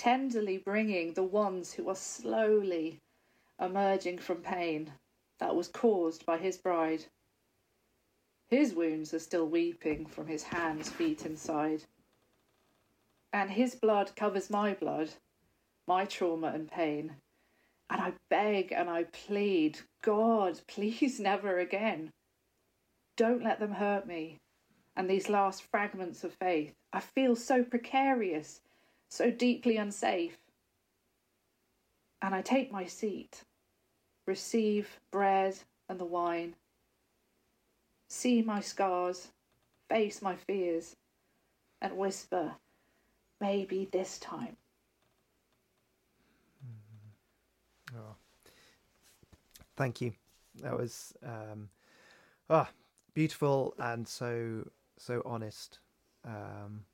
[0.00, 2.98] tenderly bringing the ones who are slowly
[3.60, 4.90] emerging from pain
[5.38, 7.04] that was caused by his bride.
[8.48, 11.82] His wounds are still weeping from his hands, feet, and side.
[13.34, 15.10] And his blood covers my blood,
[15.86, 17.16] my trauma and pain.
[17.90, 22.10] And I beg and I plead, God, please never again.
[23.16, 24.38] Don't let them hurt me
[24.96, 26.72] and these last fragments of faith.
[26.90, 28.62] I feel so precarious,
[29.10, 30.38] so deeply unsafe.
[32.22, 33.42] And I take my seat,
[34.26, 35.56] receive bread
[35.88, 36.54] and the wine,
[38.08, 39.28] see my scars,
[39.88, 40.96] face my fears,
[41.82, 42.52] and whisper,
[43.40, 44.56] maybe this time.
[47.96, 48.14] Oh.
[49.76, 50.12] Thank you.
[50.62, 51.70] That was um,
[52.50, 52.68] ah
[53.14, 55.78] beautiful and so so honest.
[56.24, 56.84] Um,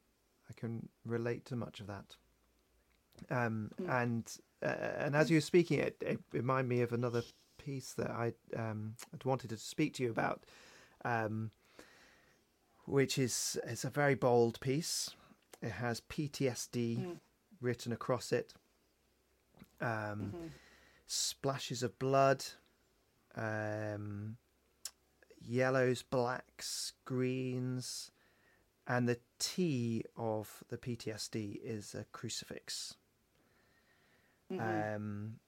[0.57, 2.17] can relate to much of that.
[3.31, 4.03] Um, Mm.
[4.03, 7.23] and uh, and as you were speaking, it, it reminded me of another
[7.59, 10.45] piece that I um, I'd wanted to speak to you about,
[11.05, 11.51] um,
[12.85, 15.11] which is it's a very bold piece.
[15.63, 17.21] It has PTSD Mm.
[17.61, 18.55] written across it.
[19.81, 20.51] Um, Mhm.
[21.07, 22.45] splashes of blood,
[23.35, 24.37] um,
[25.41, 28.11] yellows, blacks, greens,
[28.87, 32.95] and the T of the PTSD is a crucifix.
[34.51, 34.97] Mhm.
[34.97, 35.41] Um,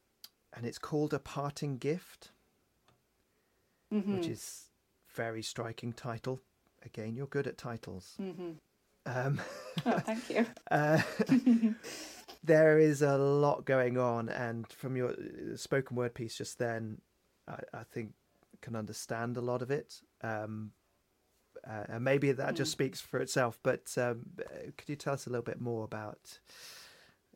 [0.55, 2.33] and it's called a parting gift,
[3.93, 4.15] Mhm.
[4.15, 4.71] which is
[5.15, 6.41] very striking title.
[6.83, 8.17] Again, you're good at titles.
[8.19, 8.59] Mhm.
[9.07, 9.41] Um,
[9.87, 10.47] Oh, thank you.
[10.71, 11.03] uh,
[12.45, 17.01] there is a lot going on, and from your uh, spoken word piece just then,
[17.47, 18.15] I, I think
[18.61, 20.03] can understand a lot of it.
[20.23, 20.73] Um,
[21.69, 22.73] uh, and maybe that just Mm.
[22.73, 23.59] speaks for itself.
[23.63, 26.39] But um, uh, could you tell us a little bit more about,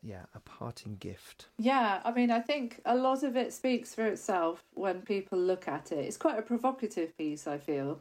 [0.01, 1.47] yeah, a parting gift?
[1.57, 5.67] Yeah, I mean, I think a lot of it speaks for itself when people look
[5.67, 5.99] at it.
[5.99, 7.99] It's quite a provocative piece, I feel.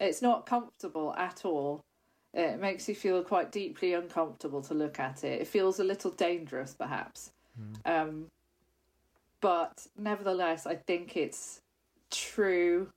[0.00, 1.84] It's not comfortable at all.
[2.32, 5.40] It makes you feel quite deeply uncomfortable to look at it.
[5.42, 7.30] It feels a little dangerous, perhaps.
[7.84, 8.26] Um,
[9.40, 11.60] but nevertheless, I think it's
[12.10, 12.88] true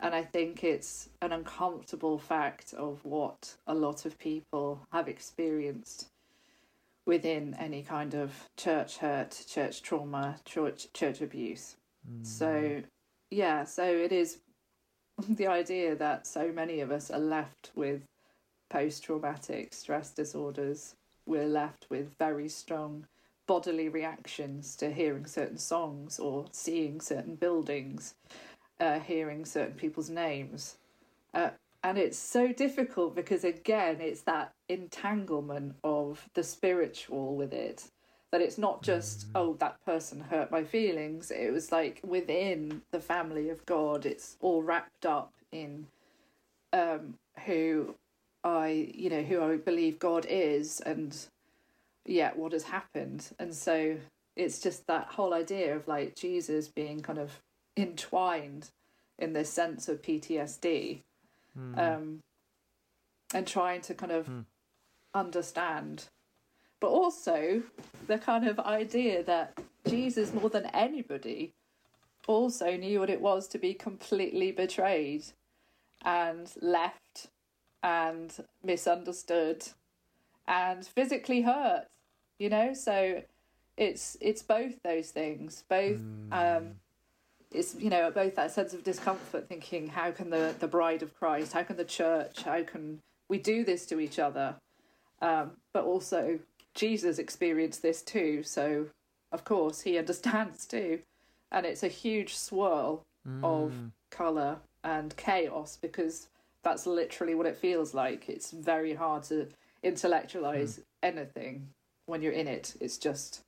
[0.00, 6.08] And I think it's an uncomfortable fact of what a lot of people have experienced
[7.06, 11.76] within any kind of church hurt, church trauma, church church abuse.
[12.10, 12.26] Mm.
[12.26, 12.82] So
[13.30, 14.38] yeah, so it is
[15.28, 18.02] the idea that so many of us are left with
[18.70, 20.94] post traumatic stress disorders.
[21.26, 23.06] We're left with very strong
[23.46, 28.14] bodily reactions to hearing certain songs or seeing certain buildings,
[28.80, 30.76] uh, hearing certain people's names.
[31.34, 31.50] Uh,
[31.82, 37.90] and it's so difficult because, again, it's that entanglement of the spiritual with it
[38.30, 39.30] that it's not just mm.
[39.34, 44.36] oh that person hurt my feelings it was like within the family of god it's
[44.40, 45.86] all wrapped up in
[46.72, 47.14] um
[47.46, 47.94] who
[48.44, 51.26] i you know who i believe god is and
[52.06, 53.96] yeah what has happened and so
[54.36, 57.40] it's just that whole idea of like jesus being kind of
[57.76, 58.70] entwined
[59.18, 61.00] in this sense of ptsd
[61.58, 61.78] mm.
[61.78, 62.20] um
[63.32, 64.44] and trying to kind of mm.
[65.14, 66.08] understand
[66.80, 67.62] but also
[68.06, 71.52] the kind of idea that Jesus, more than anybody,
[72.26, 75.24] also knew what it was to be completely betrayed
[76.04, 77.28] and left
[77.82, 79.66] and misunderstood
[80.46, 81.86] and physically hurt
[82.38, 83.22] you know so
[83.76, 86.32] it's it's both those things both mm.
[86.32, 86.74] um
[87.52, 91.14] it's you know both that sense of discomfort thinking how can the the bride of
[91.18, 94.54] christ how can the church how can we do this to each other
[95.20, 96.38] um but also
[96.74, 98.86] Jesus experienced this too, so
[99.32, 101.00] of course he understands too.
[101.52, 103.42] And it's a huge swirl mm.
[103.42, 103.72] of
[104.10, 106.28] colour and chaos because
[106.62, 108.28] that's literally what it feels like.
[108.28, 109.48] It's very hard to
[109.82, 110.82] intellectualize mm.
[111.02, 111.68] anything
[112.06, 112.76] when you're in it.
[112.80, 113.40] It's just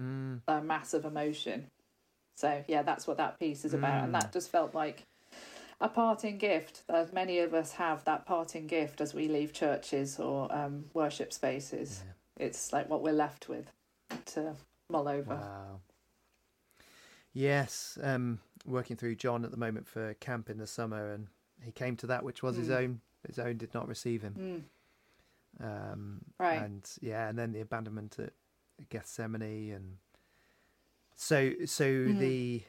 [0.00, 0.40] mm.
[0.48, 1.66] a massive emotion.
[2.34, 4.32] So yeah, that's what that piece is about, and that mm.
[4.32, 5.04] just felt like
[5.80, 6.82] a parting gift.
[6.88, 11.32] As many of us have that parting gift as we leave churches or um, worship
[11.32, 12.02] spaces.
[12.04, 12.12] Yeah
[12.42, 13.70] it's like what we're left with
[14.26, 14.54] to
[14.90, 15.34] mull over.
[15.34, 15.80] Wow.
[17.32, 21.28] Yes, um, working through John at the moment for camp in the summer, and
[21.62, 22.60] he came to that which was mm.
[22.60, 23.00] his own.
[23.26, 24.66] His own did not receive him.
[25.60, 25.64] Mm.
[25.64, 26.60] Um, right.
[26.60, 28.32] And yeah, and then the abandonment at
[28.90, 29.96] Gethsemane, and
[31.22, 32.18] so so mm.
[32.18, 32.62] the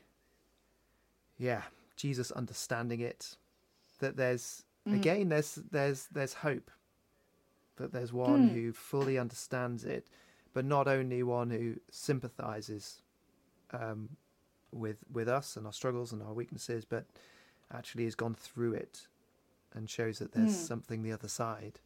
[1.40, 1.64] yeah
[1.96, 3.36] Jesus understanding it
[4.00, 4.96] that there's mm.
[4.96, 6.70] again there's there's there's hope
[7.78, 8.54] that there's one mm.
[8.54, 10.06] who fully understands it,
[10.54, 13.02] but not only one who sympathizes
[13.72, 14.10] um,
[14.72, 17.06] with with us and our struggles and our weaknesses, but
[17.74, 19.08] actually has gone through it
[19.74, 20.68] and shows that there's mm.
[20.68, 21.80] something the other side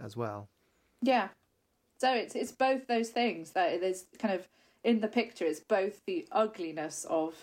[0.00, 0.48] as well.
[1.02, 1.28] Yeah.
[1.98, 4.48] So it's it's both those things that there's kind of
[4.84, 5.44] in the picture.
[5.44, 7.34] It's both the ugliness of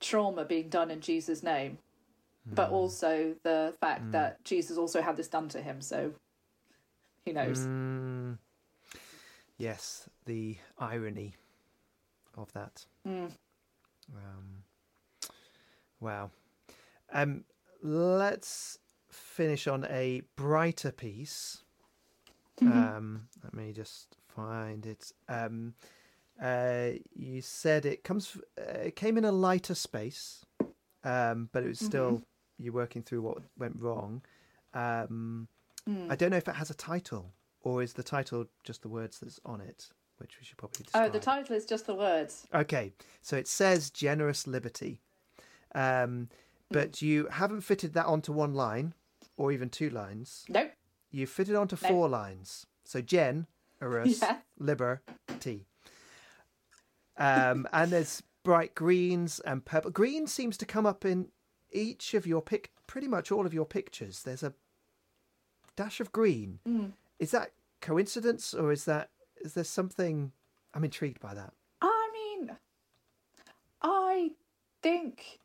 [0.00, 1.78] trauma being done in Jesus' name,
[2.48, 2.54] mm.
[2.54, 2.74] but hmm.
[2.74, 4.12] also the fact mm.
[4.12, 5.80] that Jesus also had this done to him.
[5.80, 6.12] So
[7.24, 7.60] who knows?
[7.60, 8.38] Mm,
[9.58, 11.34] yes, the irony
[12.36, 12.84] of that.
[13.06, 13.30] Mm.
[14.14, 14.64] Um,
[16.00, 16.30] wow.
[17.12, 17.44] Um,
[17.82, 18.78] let's
[19.10, 21.62] finish on a brighter piece.
[22.60, 22.78] Mm-hmm.
[22.78, 25.12] Um, let me just find it.
[25.28, 25.74] Um,
[26.40, 28.36] uh, you said it comes.
[28.58, 30.44] Uh, it came in a lighter space,
[31.04, 32.22] um, but it was still mm-hmm.
[32.58, 34.22] you're working through what went wrong.
[34.74, 35.48] Um,
[35.88, 36.10] Mm.
[36.10, 37.32] I don't know if it has a title
[37.62, 39.88] or is the title just the words that's on it,
[40.18, 41.08] which we should probably describe.
[41.08, 42.46] Oh, the title is just the words.
[42.54, 45.00] Okay, so it says generous liberty,
[45.74, 46.28] um,
[46.70, 47.02] but mm.
[47.02, 48.94] you haven't fitted that onto one line
[49.36, 50.44] or even two lines.
[50.48, 50.72] Nope.
[51.10, 51.90] You've fitted onto nope.
[51.90, 52.66] four lines.
[52.84, 53.46] So Gen,
[53.82, 54.38] Eros, yeah.
[54.58, 55.66] Liberty.
[57.20, 59.90] Um, and there's bright greens and purple.
[59.90, 61.28] Green seems to come up in
[61.70, 64.22] each of your pic, pretty much all of your pictures.
[64.22, 64.54] There's a
[65.76, 66.58] dash of green.
[66.66, 66.92] Mm.
[67.18, 69.10] Is that coincidence or is that
[69.40, 70.32] is there something?
[70.74, 71.52] I'm intrigued by that.
[71.80, 72.50] I mean,
[73.82, 74.30] I
[74.82, 75.40] think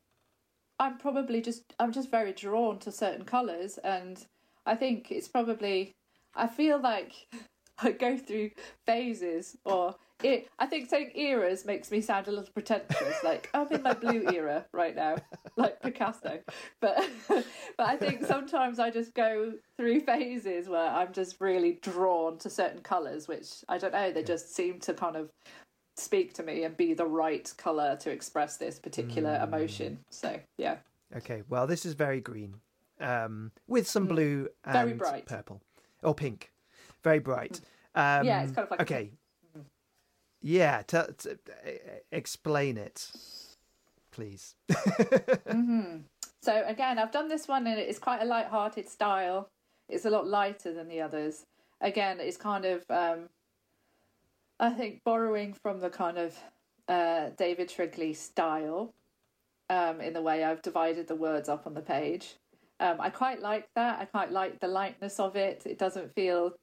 [0.80, 4.26] I'm probably just I'm just very drawn to certain colours, and
[4.66, 5.96] I think it's probably
[6.36, 7.14] I feel like
[7.80, 8.52] I go through
[8.86, 13.24] phases or it, I think saying eras makes me sound a little pretentious.
[13.24, 15.18] Like I'm in my blue era right now,
[15.58, 16.40] like Picasso.
[16.80, 17.46] But but
[17.80, 22.82] I think sometimes I just go through phases where I'm just really drawn to certain
[22.82, 24.12] colours, which I don't know.
[24.12, 25.30] They just seem to kind of
[25.98, 29.44] speak to me and be the right colour to express this particular mm.
[29.44, 30.00] emotion.
[30.10, 30.78] So yeah.
[31.16, 31.44] Okay.
[31.50, 32.56] Well, this is very green,
[33.02, 34.10] um, with some mm.
[34.10, 35.26] blue and very bright.
[35.26, 35.62] purple
[36.04, 36.52] or pink.
[37.04, 37.60] Very bright.
[37.96, 38.20] Mm.
[38.22, 39.12] Um, yeah, it's kind of like okay.
[40.48, 41.32] Yeah, t- t-
[42.12, 43.10] explain it,
[44.12, 44.54] please.
[44.70, 45.98] mm-hmm.
[46.44, 49.50] So again, I've done this one and it's quite a light-hearted style.
[49.90, 51.48] It's a lot lighter than the others.
[51.82, 53.30] Again, it's kind of um,
[54.60, 56.38] I think borrowing from the kind of
[56.88, 58.94] uh, David Shrigley style
[59.72, 62.36] um, in the way I've divided the words up on the page.
[62.80, 64.00] Um, I quite like that.
[64.00, 65.64] I quite like the lightness of it.
[65.66, 66.54] It doesn't feel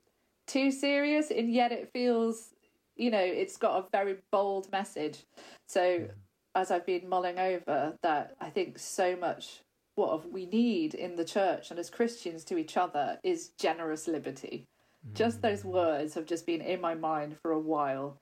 [0.47, 2.51] too serious, and yet it feels,
[2.97, 5.25] you know, it's got a very bold message.
[5.67, 6.09] So,
[6.55, 9.61] as I've been mulling over that, I think so much
[9.95, 14.67] what we need in the church and as Christians to each other is generous liberty.
[15.15, 18.19] Just those words have just been in my mind for a while.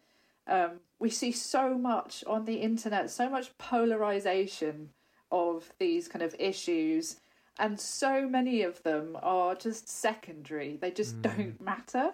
[0.47, 4.91] Um, we see so much on the internet, so much polarization
[5.31, 7.17] of these kind of issues,
[7.59, 10.77] and so many of them are just secondary.
[10.77, 12.13] They just don't matter.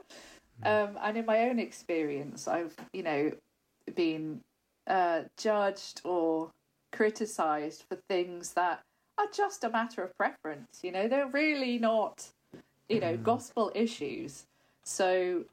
[0.63, 3.33] Um, and in my own experience, I've, you know,
[3.95, 4.41] been
[4.87, 6.51] uh, judged or
[6.93, 8.83] criticized for things that
[9.19, 10.81] are just a matter of preference.
[10.83, 12.27] You know, they're really not,
[12.89, 14.47] you know, gospel issues.
[14.85, 15.45] So,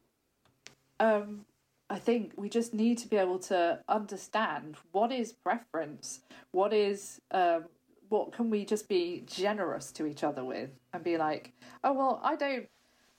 [1.00, 1.46] um,
[1.90, 7.20] I think we just need to be able to understand what is preference, what is,
[7.32, 7.66] um,
[8.10, 11.52] what can we just be generous to each other with, and be like,
[11.84, 12.68] oh well, I don't.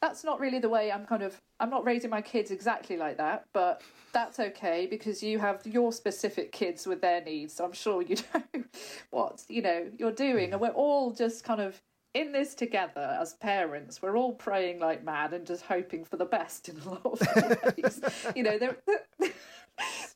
[0.04, 1.40] That's not really the way I'm kind of.
[1.58, 3.80] I'm not raising my kids exactly like that, but
[4.12, 7.54] that's okay because you have your specific kids with their needs.
[7.54, 8.64] So I'm sure you know
[9.08, 11.80] what you know you're doing, and we're all just kind of
[12.12, 14.02] in this together as parents.
[14.02, 17.76] We're all praying like mad and just hoping for the best in a lot of
[17.78, 18.00] ways.
[18.36, 18.76] you know, there,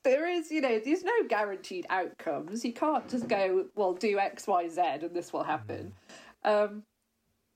[0.05, 2.62] there is, you know, there's no guaranteed outcomes.
[2.62, 5.95] You can't just go, well, do X, Y, Z, and this will happen.
[6.45, 6.82] Um,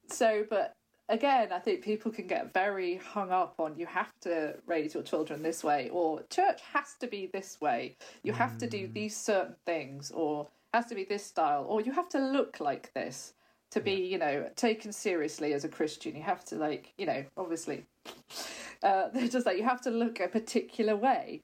[0.08, 0.74] so, but
[1.08, 5.02] again, I think people can get very hung up on you have to raise your
[5.02, 7.96] children this way, or church has to be this way.
[8.22, 11.92] You have to do these certain things, or has to be this style, or you
[11.92, 13.34] have to look like this
[13.70, 16.14] to be, you know, taken seriously as a Christian.
[16.14, 17.84] You have to, like, you know, obviously,
[18.82, 21.42] uh, they're just like you have to look a particular way.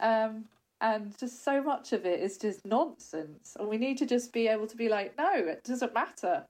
[0.00, 0.46] Um,
[0.80, 3.56] and just so much of it is just nonsense.
[3.58, 6.44] And we need to just be able to be like, no, it doesn't matter.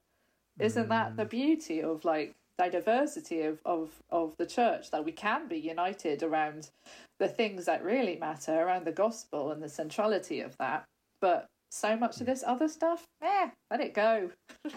[0.59, 5.49] Isn't that the beauty of like diversity of, of, of the church that we can
[5.49, 6.71] be united around
[7.19, 10.85] the things that really matter, around the gospel and the centrality of that.
[11.21, 14.31] But so much of this other stuff, eh, let it go.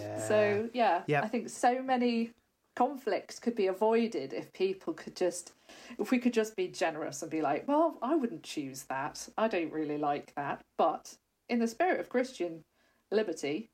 [0.00, 0.18] Yeah.
[0.26, 1.24] So yeah, Yep.
[1.24, 2.32] I think so many
[2.74, 5.52] conflicts could be avoided if people could just
[5.98, 9.28] if we could just be generous and be like, well, I wouldn't choose that.
[9.38, 11.16] I don't really like that, but
[11.48, 12.64] in the spirit of Christian
[13.10, 13.70] liberty,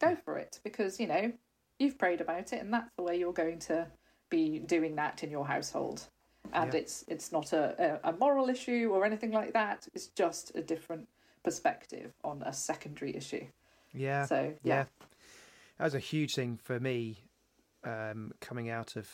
[0.00, 1.32] go for it because you know
[1.78, 3.86] you've prayed about it and that's the way you're going to
[4.30, 6.08] be doing that in your household.
[6.52, 6.80] And Yeah.
[6.80, 9.88] it's it's not a, a, a moral issue or anything like that.
[9.94, 11.08] It's just a different
[11.42, 13.46] perspective on a secondary issue.
[13.92, 14.26] Yeah.
[14.26, 14.74] So yeah.
[14.74, 14.84] yeah.
[15.78, 17.18] That was a huge thing for me
[17.84, 19.08] um, coming out of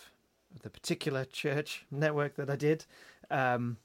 [0.62, 2.84] the particular church network that I did,
[3.30, 3.76] um,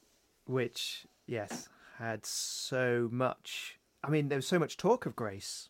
[0.45, 3.79] which, yes, had so much.
[4.03, 5.69] I mean, there was so much talk of grace,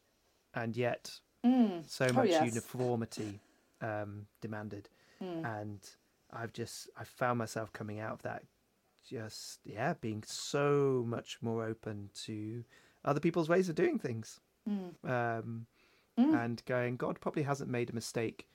[0.53, 1.87] and yet Mm.
[1.87, 2.45] so Oh, much yes.
[2.45, 3.39] uniformity
[3.81, 4.89] um, demanded.
[5.21, 5.61] Mm.
[5.61, 5.79] And
[6.31, 8.43] I've just, I found myself coming out of that
[9.07, 12.63] just, yeah, being so much more open to
[13.03, 14.93] other people's ways of doing things Mm.
[15.07, 15.67] um,
[16.17, 16.43] Mm.
[16.45, 18.47] and going, God probably hasn't made a mistake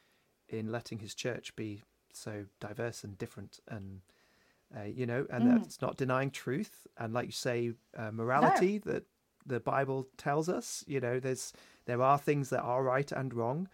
[0.48, 1.82] in letting his church be
[2.12, 4.00] so diverse and different, and
[4.76, 5.58] uh, you know, and Mm.
[5.62, 9.04] that's not denying truth, and like you say, uh, morality that
[9.46, 10.82] the Bible tells us.
[10.88, 11.52] You know, there's
[11.90, 13.68] there are things that are right and wrong,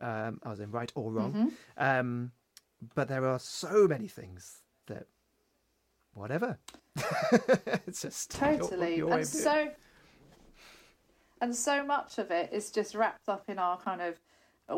[0.00, 1.52] um, I was in right or wrong, Mhm.
[1.76, 2.32] um,
[2.94, 5.06] but there are so many things that
[6.14, 6.58] whatever.
[7.86, 8.96] it's just Totally.
[8.96, 9.70] your way and so
[11.40, 14.18] and so much of it is just wrapped up in our kind of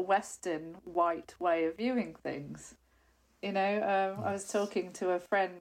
[0.06, 2.74] western white way of viewing things.
[3.42, 5.60] You know, um, I was talking to a friend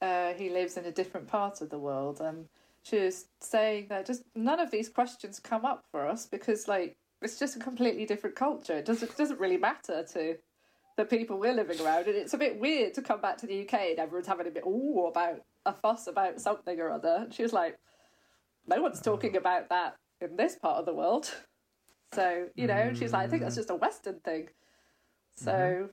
[0.00, 2.48] uh, who lives in a different part of the world and
[2.82, 6.96] she was saying that just none of these questions come up for us because like
[7.22, 8.78] it's just a completely different culture.
[8.78, 10.36] It doesn't doesn't really matter to
[10.96, 13.62] the people we're living around, and it's a bit weird to come back to the
[13.62, 17.18] UK and everyone's having a bit ooh about a fuss about something or other.
[17.22, 17.78] And she was like,
[18.66, 19.38] "No one's talking mm.
[19.38, 21.30] about that in this part of the world."
[22.12, 23.58] So you know, and she's like, "I think that's mm.
[23.58, 24.48] just a Western thing."
[25.36, 25.84] So mm-hmm.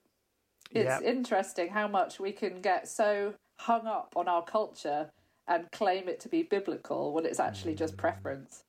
[0.71, 1.07] it's Yeah.
[1.07, 5.11] interesting how much we can get so hung up on our culture
[5.47, 8.63] and claim it to be biblical when it's actually just preference.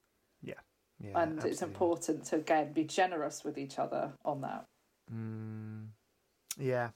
[1.00, 4.66] yeah, and it's important to again be generous with each other on that.
[5.12, 5.86] Mm,
[6.58, 6.90] yeah.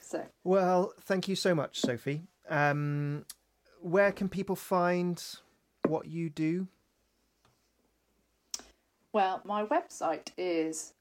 [0.00, 2.22] So Well, thank you so much, Sophie.
[2.48, 3.24] Um,
[3.80, 5.22] where can people find
[5.86, 6.68] what you do?
[9.12, 10.94] Well, my website is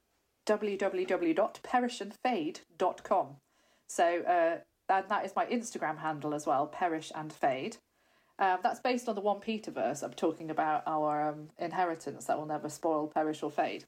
[0.45, 3.35] www.perishandfade.com.
[3.87, 4.57] So uh,
[4.89, 7.77] that, that is my Instagram handle as well, Perish and Fade.
[8.39, 10.01] Um, that's based on the one Peter verse.
[10.01, 13.83] I'm talking about our um, inheritance that will never spoil, perish, or fade.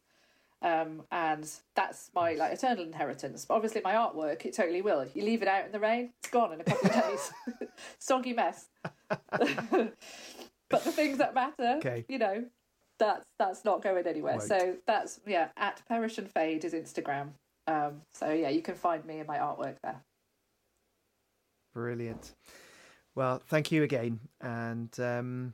[0.62, 3.46] Um, and that's my like eternal inheritance.
[3.46, 5.00] But obviously, my artwork it totally will.
[5.00, 7.32] If you leave it out in the rain, it's gone in a couple of days.
[8.00, 8.68] Soggy mess.
[9.10, 9.94] but
[10.70, 12.06] the things that matter, Okay.
[12.10, 12.44] you know,
[13.00, 14.34] that's that's not going anywhere.
[14.38, 14.50] Won't.
[14.50, 15.48] So that's yeah.
[15.56, 17.30] At perish and fade is Instagram.
[17.68, 20.02] Um, so yeah, you can find me and my artwork there.
[21.74, 22.34] Brilliant.
[23.16, 25.54] Well, thank you again, and um,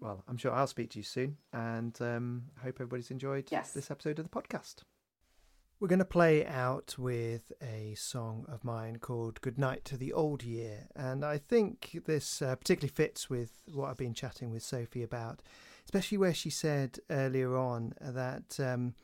[0.00, 3.72] well, I'm sure I'll speak to you soon, and um, hope everybody's enjoyed Yes.
[3.72, 4.76] this episode of the podcast.
[5.80, 10.12] We're going to play out with a song of mine called "Good Night to the
[10.12, 14.62] Old Year," and I think this uh, particularly fits with what I've been chatting with
[14.62, 15.42] Sophie about,
[15.84, 18.94] especially where she said earlier on that um,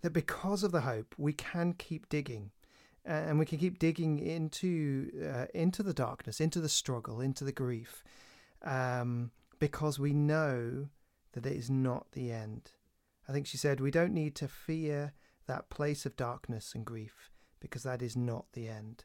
[0.00, 2.52] that because of the hope, we can keep digging
[3.08, 7.52] and we can keep digging into uh, into the darkness, into the struggle, into the
[7.52, 8.04] grief,
[8.62, 10.88] um, because we know
[11.32, 12.72] that it is not the end.
[13.28, 15.12] I think she said we don't need to fear
[15.46, 17.30] that place of darkness and grief
[17.60, 19.04] because that is not the end,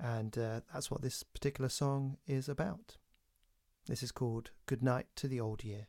[0.00, 2.96] and uh, that's what this particular song is about.
[3.86, 5.88] This is called "Good Night to the Old Year."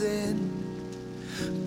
[0.00, 0.36] In.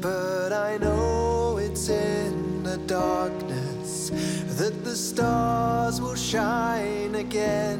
[0.01, 4.09] But I know it's in the darkness
[4.57, 7.79] that the stars will shine again.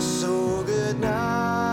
[0.00, 1.65] So good night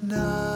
[0.00, 0.53] So night,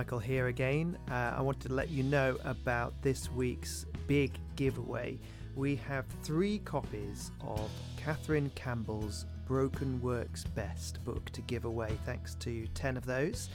[0.00, 0.96] Michael here again.
[1.10, 5.18] Uh, I wanted to let you know about this week's big giveaway.
[5.54, 12.34] We have three copies of Catherine Campbell's Broken Works Best book to give away, thanks
[12.36, 13.50] to 10 of those.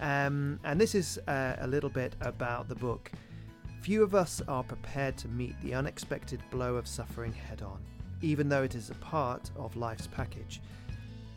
[0.00, 3.10] Um, and this is uh, a little bit about the book.
[3.82, 7.82] Few of us are prepared to meet the unexpected blow of suffering head on,
[8.22, 10.60] even though it is a part of life's package.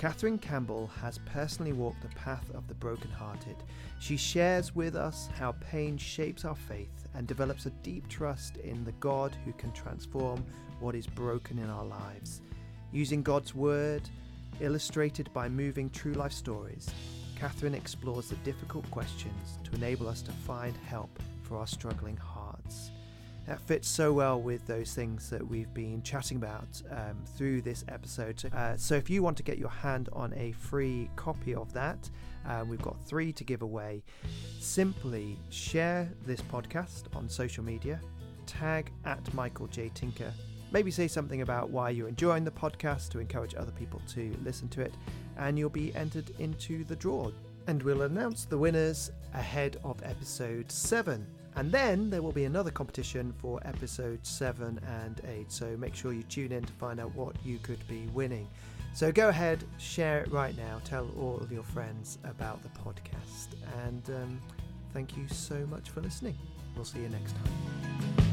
[0.02, 3.56] Catherine Campbell has personally walked the path of the brokenhearted.
[4.00, 8.84] She shares with us how pain shapes our faith and develops a deep trust in
[8.84, 10.44] the God who can transform
[10.80, 12.42] what is broken in our lives.
[12.92, 14.10] Using God's Word,
[14.60, 16.90] illustrated by moving true life stories,
[17.36, 21.12] Catherine explores the difficult questions to enable us to find help
[21.44, 22.31] for our struggling hearts.
[23.48, 27.84] That fits so well with those things that we've been chatting about um, through this
[27.88, 28.44] episode.
[28.54, 32.10] Uh, so, if you want to get your hand on a free copy of that,
[32.48, 34.04] uh, we've got three to give away.
[34.60, 38.00] Simply share this podcast on social media,
[38.46, 39.90] tag at Michael J.
[39.94, 40.32] Tinker.
[40.72, 44.70] Maybe say something about why you're enjoying the podcast to encourage other people to listen
[44.70, 44.94] to it,
[45.38, 47.32] and you'll be entered into the draw.
[47.68, 51.26] And we'll announce the winners ahead of episode 7.
[51.56, 55.52] And then there will be another competition for episode 7 and 8.
[55.52, 58.48] So make sure you tune in to find out what you could be winning.
[58.94, 60.82] So go ahead, share it right now.
[60.84, 63.56] Tell all of your friends about the podcast.
[63.86, 64.42] And um,
[64.94, 66.38] thank you so much for listening.
[66.76, 68.31] We'll see you next time.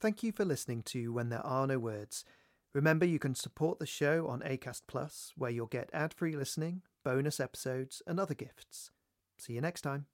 [0.00, 2.24] Thank you for listening to When There Are No Words.
[2.72, 6.80] Remember, you can support the show on ACAST Plus, where you'll get ad free listening,
[7.04, 8.92] bonus episodes, and other gifts.
[9.36, 10.06] See you next time.